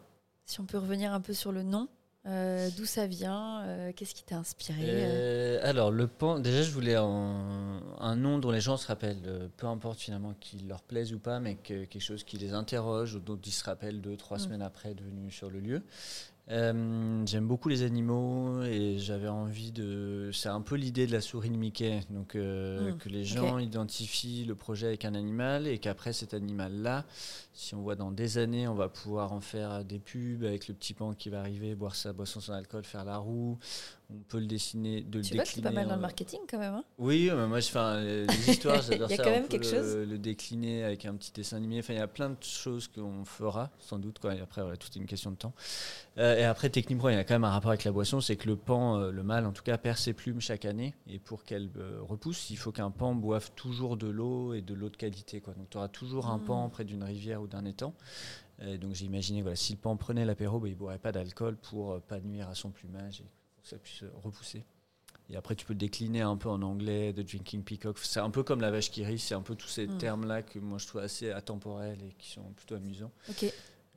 si 0.46 0.60
on 0.60 0.66
peut 0.66 0.78
revenir 0.78 1.14
un 1.14 1.22
peu 1.22 1.34
sur 1.34 1.52
le 1.52 1.64
nom, 1.64 1.88
Euh, 2.28 2.70
d'où 2.76 2.86
ça 2.86 3.06
vient 3.06 3.62
euh, 3.66 3.92
Qu'est-ce 3.96 4.16
qui 4.16 4.24
t'a 4.24 4.38
inspiré 4.38 4.80
Euh, 4.84 5.60
alors, 5.62 5.92
le 5.92 6.08
pan, 6.08 6.40
déjà, 6.40 6.64
je 6.64 6.72
voulais 6.72 6.96
un, 6.96 7.82
un 8.00 8.16
nom 8.16 8.40
dont 8.40 8.50
les 8.52 8.62
gens 8.62 8.78
se 8.78 8.88
rappellent, 8.88 9.50
peu 9.58 9.68
importe 9.68 10.00
finalement 10.00 10.34
qu'il 10.40 10.68
leur 10.68 10.82
plaise 10.82 11.14
ou 11.14 11.20
pas, 11.20 11.40
mais 11.40 11.56
que, 11.56 11.86
quelque 11.86 12.02
chose 12.02 12.24
qui 12.24 12.38
les 12.38 12.54
interroge 12.54 13.14
ou 13.16 13.20
dont 13.20 13.38
ils 13.46 13.52
se 13.52 13.64
rappellent 13.64 14.02
deux, 14.02 14.18
trois 14.18 14.38
Mm. 14.38 14.42
semaines 14.42 14.62
après 14.64 14.90
être 14.92 15.02
venus 15.02 15.36
sur 15.36 15.50
le 15.52 15.60
lieu. 15.60 15.84
Euh, 16.52 17.26
J'aime 17.26 17.48
beaucoup 17.48 17.70
les 17.70 17.82
animaux 17.82 18.62
et 18.62 19.00
j'avais 19.00 19.28
envie 19.28 19.72
de. 19.72 20.30
C'est 20.32 20.50
un 20.50 20.62
peu 20.62 20.76
l'idée 20.76 21.08
de 21.08 21.12
la 21.12 21.22
souris 21.22 21.50
de 21.50 21.58
Mickey. 21.58 22.02
Donc, 22.12 22.36
euh, 22.36 22.92
Mm, 22.92 22.98
que 22.98 23.10
les 23.10 23.24
gens 23.24 23.58
identifient 23.58 24.46
le 24.46 24.54
projet 24.54 24.86
avec 24.88 25.06
un 25.06 25.16
animal 25.16 25.66
et 25.68 25.80
qu'après 25.80 26.14
cet 26.14 26.36
animal-là, 26.36 27.04
si 27.54 27.74
on 27.74 27.82
voit 27.82 27.96
dans 27.96 28.12
des 28.12 28.38
années, 28.38 28.68
on 28.68 28.76
va 28.76 28.90
pouvoir 28.90 29.34
en 29.34 29.42
faire 29.42 29.84
des 29.84 29.98
pubs 29.98 30.44
avec 30.44 30.68
le 30.68 30.76
petit 30.76 30.94
pan 30.94 31.14
qui 31.14 31.30
va 31.30 31.40
arriver, 31.40 31.74
boire 31.74 31.96
sa 31.96 32.14
boisson 32.14 32.40
sans 32.40 32.54
alcool, 32.54 32.84
faire 32.84 33.06
la 33.06 33.18
roue. 33.18 33.58
On 34.12 34.20
peut 34.28 34.40
le 34.40 34.46
dessiner, 34.46 35.02
de 35.02 35.18
le 35.18 35.24
Tu 35.24 35.32
que 35.36 35.46
c'est 35.46 35.62
pas 35.62 35.70
décliner 35.70 35.72
mal 35.76 35.88
dans 35.88 35.96
le 35.96 36.02
marketing 36.02 36.40
quand 36.48 36.60
même. 36.60 36.76
hein 36.76 36.84
oui, 37.00 37.32
mais 37.36 37.48
moi, 37.48 37.60
je 37.60 37.70
fais 37.70 37.80
un- 37.80 38.02
les 38.04 38.26
histoires, 38.52 38.82
j'adore 38.84 39.10
Il 39.10 39.12
y 39.12 39.14
a 39.16 39.18
ça. 39.18 39.24
quand 39.24 39.32
même 39.32 39.48
quelque 39.48 39.64
le, 39.66 39.70
chose. 39.72 39.96
Le 40.08 40.18
décliner 40.20 40.84
avec 40.84 41.06
un 41.06 41.16
petit 41.16 41.32
dessin 41.32 41.58
animé. 41.58 41.80
Enfin, 41.80 41.94
il 41.94 41.98
y 41.98 42.02
a 42.02 42.08
plein 42.08 42.30
de 42.30 42.36
choses 42.42 42.88
qu'on 42.88 43.26
fera, 43.26 43.72
sans 43.80 43.98
doute. 43.98 44.20
Quoi. 44.20 44.36
Et 44.36 44.40
après, 44.42 44.62
voilà, 44.62 44.78
tout 44.78 44.90
est 44.94 44.98
une 45.00 45.08
question 45.08 45.32
de 45.32 45.38
temps. 45.38 45.54
Euh, 46.20 46.38
et 46.38 46.44
après, 46.44 46.70
techniquement, 46.70 47.10
il 47.10 47.16
y 47.16 47.18
a 47.18 47.24
quand 47.24 47.34
même 47.34 47.44
un 47.46 47.50
rapport 47.50 47.72
avec 47.72 47.84
la 47.84 47.92
boisson. 47.92 48.22
C'est 48.22 48.36
que 48.36 48.48
le 48.48 48.56
pan, 48.56 49.00
euh, 49.00 49.12
le 49.12 49.24
mâle 49.24 49.46
en 49.48 49.52
tout 49.54 49.64
cas, 49.64 49.78
perd 49.80 49.98
ses 49.98 50.14
plumes 50.14 50.40
chaque 50.40 50.66
année. 50.66 50.94
Et 51.08 51.18
pour 51.18 51.44
qu'elle 51.44 51.70
euh, 51.78 51.98
repousse, 52.02 52.52
il 52.52 52.58
faut 52.58 52.72
qu'un 52.72 52.92
pan 52.92 53.16
boive 53.16 53.52
toujours 53.56 53.98
de 53.98 54.08
l'eau 54.08 54.54
et 54.54 54.62
de 54.62 54.74
l'eau 54.76 54.90
de 54.90 54.98
qualité. 54.98 55.42
Quoi. 55.42 55.56
Donc, 55.56 55.70
tu 55.72 55.78
auras 55.78 55.88
toujours 55.90 56.28
un 56.28 56.38
pan 56.38 56.70
près 56.70 56.84
d'une 56.86 57.04
rivière 57.04 57.42
ou 57.42 57.48
d'un 57.48 57.66
étang. 57.66 57.94
Et 58.62 58.78
donc, 58.78 58.94
j'ai 58.94 59.06
imaginé, 59.06 59.42
voilà, 59.42 59.56
si 59.58 59.74
le 59.74 59.80
pan 59.80 59.98
prenait 59.98 60.24
l'apéro, 60.24 60.60
bah, 60.60 60.68
il 60.70 60.72
ne 60.76 60.78
boirait 60.78 61.00
pas 61.00 61.12
d'alcool 61.12 61.58
pour 61.58 61.92
euh, 61.94 62.00
pas 62.00 62.20
nuire 62.22 62.48
à 62.48 62.56
son 62.56 62.70
plumage 62.70 63.20
et 63.22 63.26
ça 63.66 63.78
puisse 63.78 64.04
repousser. 64.24 64.64
Et 65.30 65.36
après, 65.36 65.56
tu 65.56 65.66
peux 65.66 65.74
le 65.74 65.80
décliner 65.80 66.22
un 66.22 66.38
peu 66.38 66.50
en 66.50 66.62
anglais, 66.62 67.12
de 67.12 67.24
Drinking 67.24 67.64
Peacock. 67.64 67.98
C'est 68.00 68.20
un 68.20 68.30
peu 68.30 68.44
comme 68.44 68.62
la 68.62 68.70
vache 68.70 68.92
qui 68.92 69.04
rit, 69.04 69.18
c'est 69.18 69.34
un 69.34 69.42
peu 69.42 69.56
tous 69.56 69.68
ces 69.68 69.88
Mm. 69.88 69.98
termes-là 69.98 70.42
que 70.44 70.60
moi 70.60 70.78
je 70.78 70.86
trouve 70.86 71.02
assez 71.02 71.32
atemporels 71.32 71.98
et 72.04 72.14
qui 72.20 72.30
sont 72.32 72.44
plutôt 72.56 72.76
amusants. 72.76 73.12
Ok. 73.30 73.52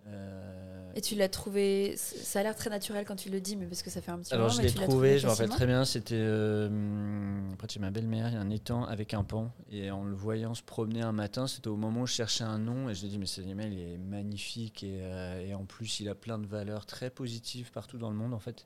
Euh, 0.07 0.93
Et 0.95 1.03
tu 1.03 1.17
l'as 1.17 1.29
trouvé. 1.29 1.95
Ça 1.99 2.41
a 2.41 2.43
l'air 2.43 2.57
très 2.57 2.71
naturel 2.71 3.05
quand 3.05 3.17
tu 3.17 3.29
le 3.29 3.43
dis, 3.43 3.57
mais 3.57 3.67
parce 3.67 3.83
que 3.83 3.91
ça 3.91 4.01
fait 4.01 4.11
un 4.11 4.19
petit 4.21 4.33
alors 4.33 4.49
moment. 4.49 4.63
je 4.63 4.67
l'ai 4.67 4.73
trouvé, 4.73 5.19
je 5.19 5.27
me 5.27 5.31
rappelle 5.33 5.51
très 5.51 5.67
bien, 5.67 5.85
c'était 5.85 6.15
euh, 6.17 7.55
près 7.59 7.67
de 7.67 7.73
chez 7.73 7.81
ma 7.81 7.91
belle-mère, 7.91 8.29
il 8.29 8.35
y 8.35 8.37
a 8.37 8.41
un 8.41 8.49
étang 8.49 8.85
avec 8.85 9.13
un 9.13 9.23
pan. 9.25 9.53
Et 9.71 9.91
en 9.91 10.05
le 10.05 10.15
voyant 10.15 10.55
se 10.55 10.63
promener 10.63 11.03
un 11.03 11.13
matin, 11.13 11.47
c'était 11.47 11.69
au 11.69 11.77
moment 11.77 12.03
où 12.03 12.07
je 12.07 12.15
cherchais 12.15 12.45
un 12.45 12.59
nom 12.59 12.89
et 12.89 12.95
je 12.95 13.05
me 13.05 13.11
dit 13.11 13.19
mais 13.19 13.27
cet 13.27 13.45
animal 13.45 13.71
il 13.73 13.81
est 13.81 13.99
magnifique 13.99 14.83
et, 14.83 15.01
euh, 15.03 15.41
et 15.47 15.55
en 15.55 15.67
plus 15.67 16.01
il 16.01 16.09
a 16.09 16.15
plein 16.15 16.39
de 16.39 16.47
valeurs 16.47 16.87
très 16.87 17.11
positives 17.11 17.71
partout 17.71 17.99
dans 17.99 18.09
le 18.09 18.17
monde 18.17 18.33
en 18.33 18.39
fait. 18.41 18.65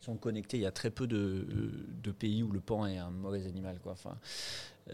Ils 0.00 0.04
sont 0.04 0.16
connectés, 0.16 0.56
il 0.56 0.62
y 0.62 0.66
a 0.66 0.72
très 0.72 0.90
peu 0.90 1.06
de, 1.06 1.46
de 2.02 2.10
pays 2.10 2.42
où 2.42 2.50
le 2.50 2.60
pan 2.60 2.86
est 2.86 2.98
un 2.98 3.10
mauvais 3.10 3.46
animal. 3.46 3.78
Quoi. 3.80 3.92
Enfin, 3.92 4.16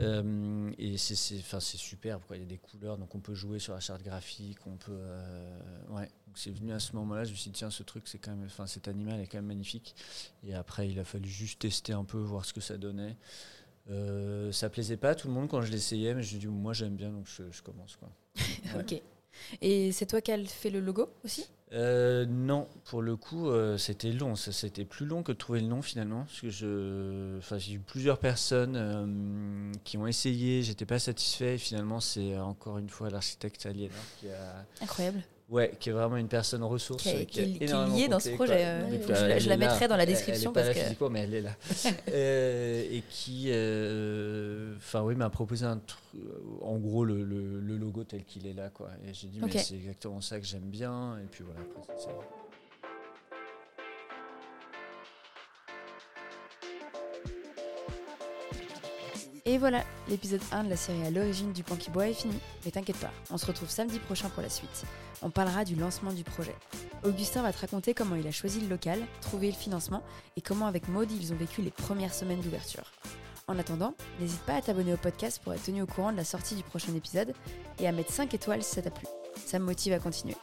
euh, 0.00 0.70
et 0.78 0.98
c'est 0.98 1.38
enfin, 1.38 1.60
c'est 1.60 1.76
superbe, 1.76 2.22
quoi. 2.26 2.36
il 2.36 2.40
y 2.40 2.44
a 2.44 2.48
des 2.48 2.58
couleurs, 2.58 2.98
donc 2.98 3.14
on 3.14 3.20
peut 3.20 3.34
jouer 3.34 3.58
sur 3.58 3.72
la 3.72 3.80
charte 3.80 4.02
graphique, 4.02 4.58
on 4.66 4.76
peut... 4.76 4.92
euh, 4.92 5.58
ouais. 5.90 6.10
Donc 6.26 6.36
c'est 6.36 6.50
venu 6.50 6.72
à 6.72 6.80
ce 6.80 6.94
moment-là, 6.96 7.24
je 7.24 7.30
me 7.30 7.36
suis 7.36 7.50
dit, 7.50 7.58
tiens, 7.58 7.70
ce 7.70 7.82
truc, 7.82 8.08
c'est 8.08 8.18
quand 8.18 8.32
même... 8.32 8.44
Enfin, 8.46 8.66
cet 8.66 8.88
animal 8.88 9.20
est 9.20 9.26
quand 9.26 9.38
même 9.38 9.46
magnifique. 9.46 9.94
Et 10.44 10.54
après, 10.54 10.88
il 10.88 10.98
a 10.98 11.04
fallu 11.04 11.28
juste 11.28 11.60
tester 11.60 11.92
un 11.92 12.04
peu, 12.04 12.18
voir 12.18 12.44
ce 12.44 12.52
que 12.52 12.60
ça 12.60 12.76
donnait. 12.76 13.16
Euh, 13.88 14.50
ça 14.50 14.68
plaisait 14.68 14.96
pas 14.96 15.10
à 15.10 15.14
tout 15.14 15.28
le 15.28 15.34
monde 15.34 15.48
quand 15.48 15.62
je 15.62 15.70
l'essayais, 15.70 16.14
mais 16.14 16.22
je 16.22 16.34
me 16.34 16.40
dis, 16.40 16.46
moi 16.48 16.72
j'aime 16.72 16.96
bien, 16.96 17.10
donc 17.10 17.26
je, 17.26 17.44
je 17.50 17.62
commence. 17.62 17.96
Quoi. 17.96 18.10
Ouais. 18.74 18.80
Ok. 18.80 19.02
Et 19.60 19.92
c'est 19.92 20.06
toi 20.06 20.20
qui 20.20 20.32
as 20.32 20.44
fait 20.44 20.70
le 20.70 20.80
logo 20.80 21.08
aussi? 21.24 21.46
Euh, 21.72 22.26
non, 22.26 22.68
pour 22.84 23.02
le 23.02 23.16
coup, 23.16 23.48
euh, 23.50 23.76
c'était 23.76 24.12
long. 24.12 24.36
C'était 24.36 24.84
plus 24.84 25.04
long 25.04 25.22
que 25.24 25.32
de 25.32 25.36
trouver 25.36 25.60
le 25.60 25.66
nom 25.66 25.82
finalement. 25.82 26.20
Parce 26.24 26.40
que 26.40 26.50
je, 26.50 27.38
enfin, 27.38 27.58
j'ai 27.58 27.72
eu 27.74 27.78
plusieurs 27.80 28.18
personnes 28.18 28.76
euh, 28.76 29.72
qui 29.84 29.98
ont 29.98 30.06
essayé, 30.06 30.62
j'étais 30.62 30.86
pas 30.86 30.98
satisfait. 31.00 31.54
Et 31.56 31.58
finalement, 31.58 31.98
c'est 32.00 32.38
encore 32.38 32.78
une 32.78 32.88
fois 32.88 33.10
l'architecte 33.10 33.66
Aliénor 33.66 33.96
qui 34.20 34.28
a, 34.28 34.64
Incroyable. 34.80 35.22
ouais, 35.50 35.72
qui 35.80 35.88
est 35.88 35.92
vraiment 35.92 36.16
une 36.18 36.28
personne 36.28 36.62
ressource. 36.62 37.02
Qui 37.02 37.08
est- 37.08 37.26
qui 37.26 37.40
est- 37.40 37.44
qui 37.58 37.64
est 37.64 37.66
énormément 37.68 37.96
liée 37.96 38.08
dans 38.08 38.20
ce 38.20 38.30
projet, 38.30 38.64
euh, 38.64 38.80
je 39.04 39.12
la- 39.12 39.18
elle 39.30 39.40
je 39.40 39.48
la 39.48 39.54
est 39.54 39.58
là. 39.58 39.66
mettrai 39.68 39.88
dans 39.88 39.96
la 39.96 40.06
description 40.06 40.52
Elle, 40.54 40.60
est 40.60 40.62
pas 40.62 40.72
parce 40.74 40.88
là 40.88 40.94
que- 40.94 41.08
mais 41.08 41.20
elle 41.20 41.34
est 41.34 41.42
là. 41.42 41.56
Euh, 42.12 42.84
et 42.92 43.02
qui, 43.10 43.46
euh, 43.48 44.74
enfin 44.76 45.02
oui, 45.02 45.14
m'a 45.16 45.30
proposé 45.30 45.64
un 45.66 45.78
truc, 45.78 46.00
en 46.62 46.76
gros 46.78 47.04
le, 47.04 47.22
le- 47.24 47.60
le 47.60 47.76
logo 47.76 48.04
tel 48.04 48.24
qu'il 48.24 48.46
est 48.46 48.52
là, 48.54 48.70
quoi. 48.70 48.90
Et 49.06 49.12
j'ai 49.12 49.26
dit 49.28 49.40
mais 49.42 49.58
c'est 49.58 49.74
exactement 49.74 50.20
ça 50.20 50.38
que 50.40 50.46
j'aime 50.46 50.62
bien. 50.70 51.18
Et 51.18 51.26
puis 51.30 51.44
voilà. 51.44 51.55
Et 59.48 59.58
voilà, 59.58 59.84
l'épisode 60.08 60.40
1 60.50 60.64
de 60.64 60.70
la 60.70 60.76
série 60.76 61.06
à 61.06 61.10
l'origine 61.10 61.52
du 61.52 61.62
pan 61.62 61.76
qui 61.76 61.88
boit 61.90 62.08
est 62.08 62.14
fini. 62.14 62.36
Mais 62.64 62.72
t'inquiète 62.72 62.96
pas, 62.96 63.12
on 63.30 63.38
se 63.38 63.46
retrouve 63.46 63.70
samedi 63.70 64.00
prochain 64.00 64.28
pour 64.28 64.42
la 64.42 64.48
suite. 64.48 64.84
On 65.22 65.30
parlera 65.30 65.64
du 65.64 65.76
lancement 65.76 66.12
du 66.12 66.24
projet. 66.24 66.54
Augustin 67.04 67.42
va 67.42 67.52
te 67.52 67.60
raconter 67.60 67.94
comment 67.94 68.16
il 68.16 68.26
a 68.26 68.32
choisi 68.32 68.60
le 68.60 68.66
local, 68.66 68.98
trouvé 69.20 69.46
le 69.46 69.56
financement 69.56 70.02
et 70.36 70.40
comment 70.40 70.66
avec 70.66 70.88
Maud 70.88 71.08
ils 71.12 71.32
ont 71.32 71.36
vécu 71.36 71.62
les 71.62 71.70
premières 71.70 72.12
semaines 72.12 72.40
d'ouverture. 72.40 72.90
En 73.46 73.56
attendant, 73.56 73.94
n'hésite 74.18 74.40
pas 74.40 74.54
à 74.54 74.62
t'abonner 74.62 74.94
au 74.94 74.96
podcast 74.96 75.40
pour 75.40 75.54
être 75.54 75.62
tenu 75.62 75.80
au 75.80 75.86
courant 75.86 76.10
de 76.10 76.16
la 76.16 76.24
sortie 76.24 76.56
du 76.56 76.64
prochain 76.64 76.92
épisode 76.96 77.32
et 77.78 77.86
à 77.86 77.92
mettre 77.92 78.12
5 78.12 78.34
étoiles 78.34 78.64
si 78.64 78.74
ça 78.74 78.82
t'a 78.82 78.90
plu. 78.90 79.06
Ça 79.46 79.60
me 79.60 79.64
motive 79.64 79.92
à 79.92 80.00
continuer. 80.00 80.34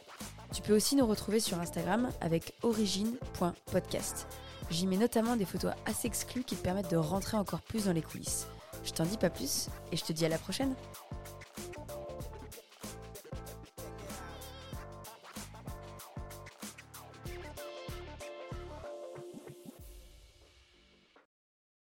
Tu 0.54 0.62
peux 0.62 0.74
aussi 0.74 0.94
nous 0.94 1.04
retrouver 1.04 1.40
sur 1.40 1.58
Instagram 1.58 2.10
avec 2.20 2.54
origine.podcast. 2.62 4.28
J'y 4.70 4.86
mets 4.86 4.96
notamment 4.96 5.34
des 5.34 5.44
photos 5.44 5.72
assez 5.84 6.06
exclues 6.06 6.44
qui 6.44 6.54
te 6.54 6.62
permettent 6.62 6.92
de 6.92 6.96
rentrer 6.96 7.36
encore 7.36 7.60
plus 7.60 7.86
dans 7.86 7.92
les 7.92 8.02
coulisses. 8.02 8.46
Je 8.84 8.92
t'en 8.92 9.04
dis 9.04 9.18
pas 9.18 9.30
plus 9.30 9.68
et 9.90 9.96
je 9.96 10.04
te 10.04 10.12
dis 10.12 10.24
à 10.24 10.28
la 10.28 10.38
prochaine. 10.38 10.76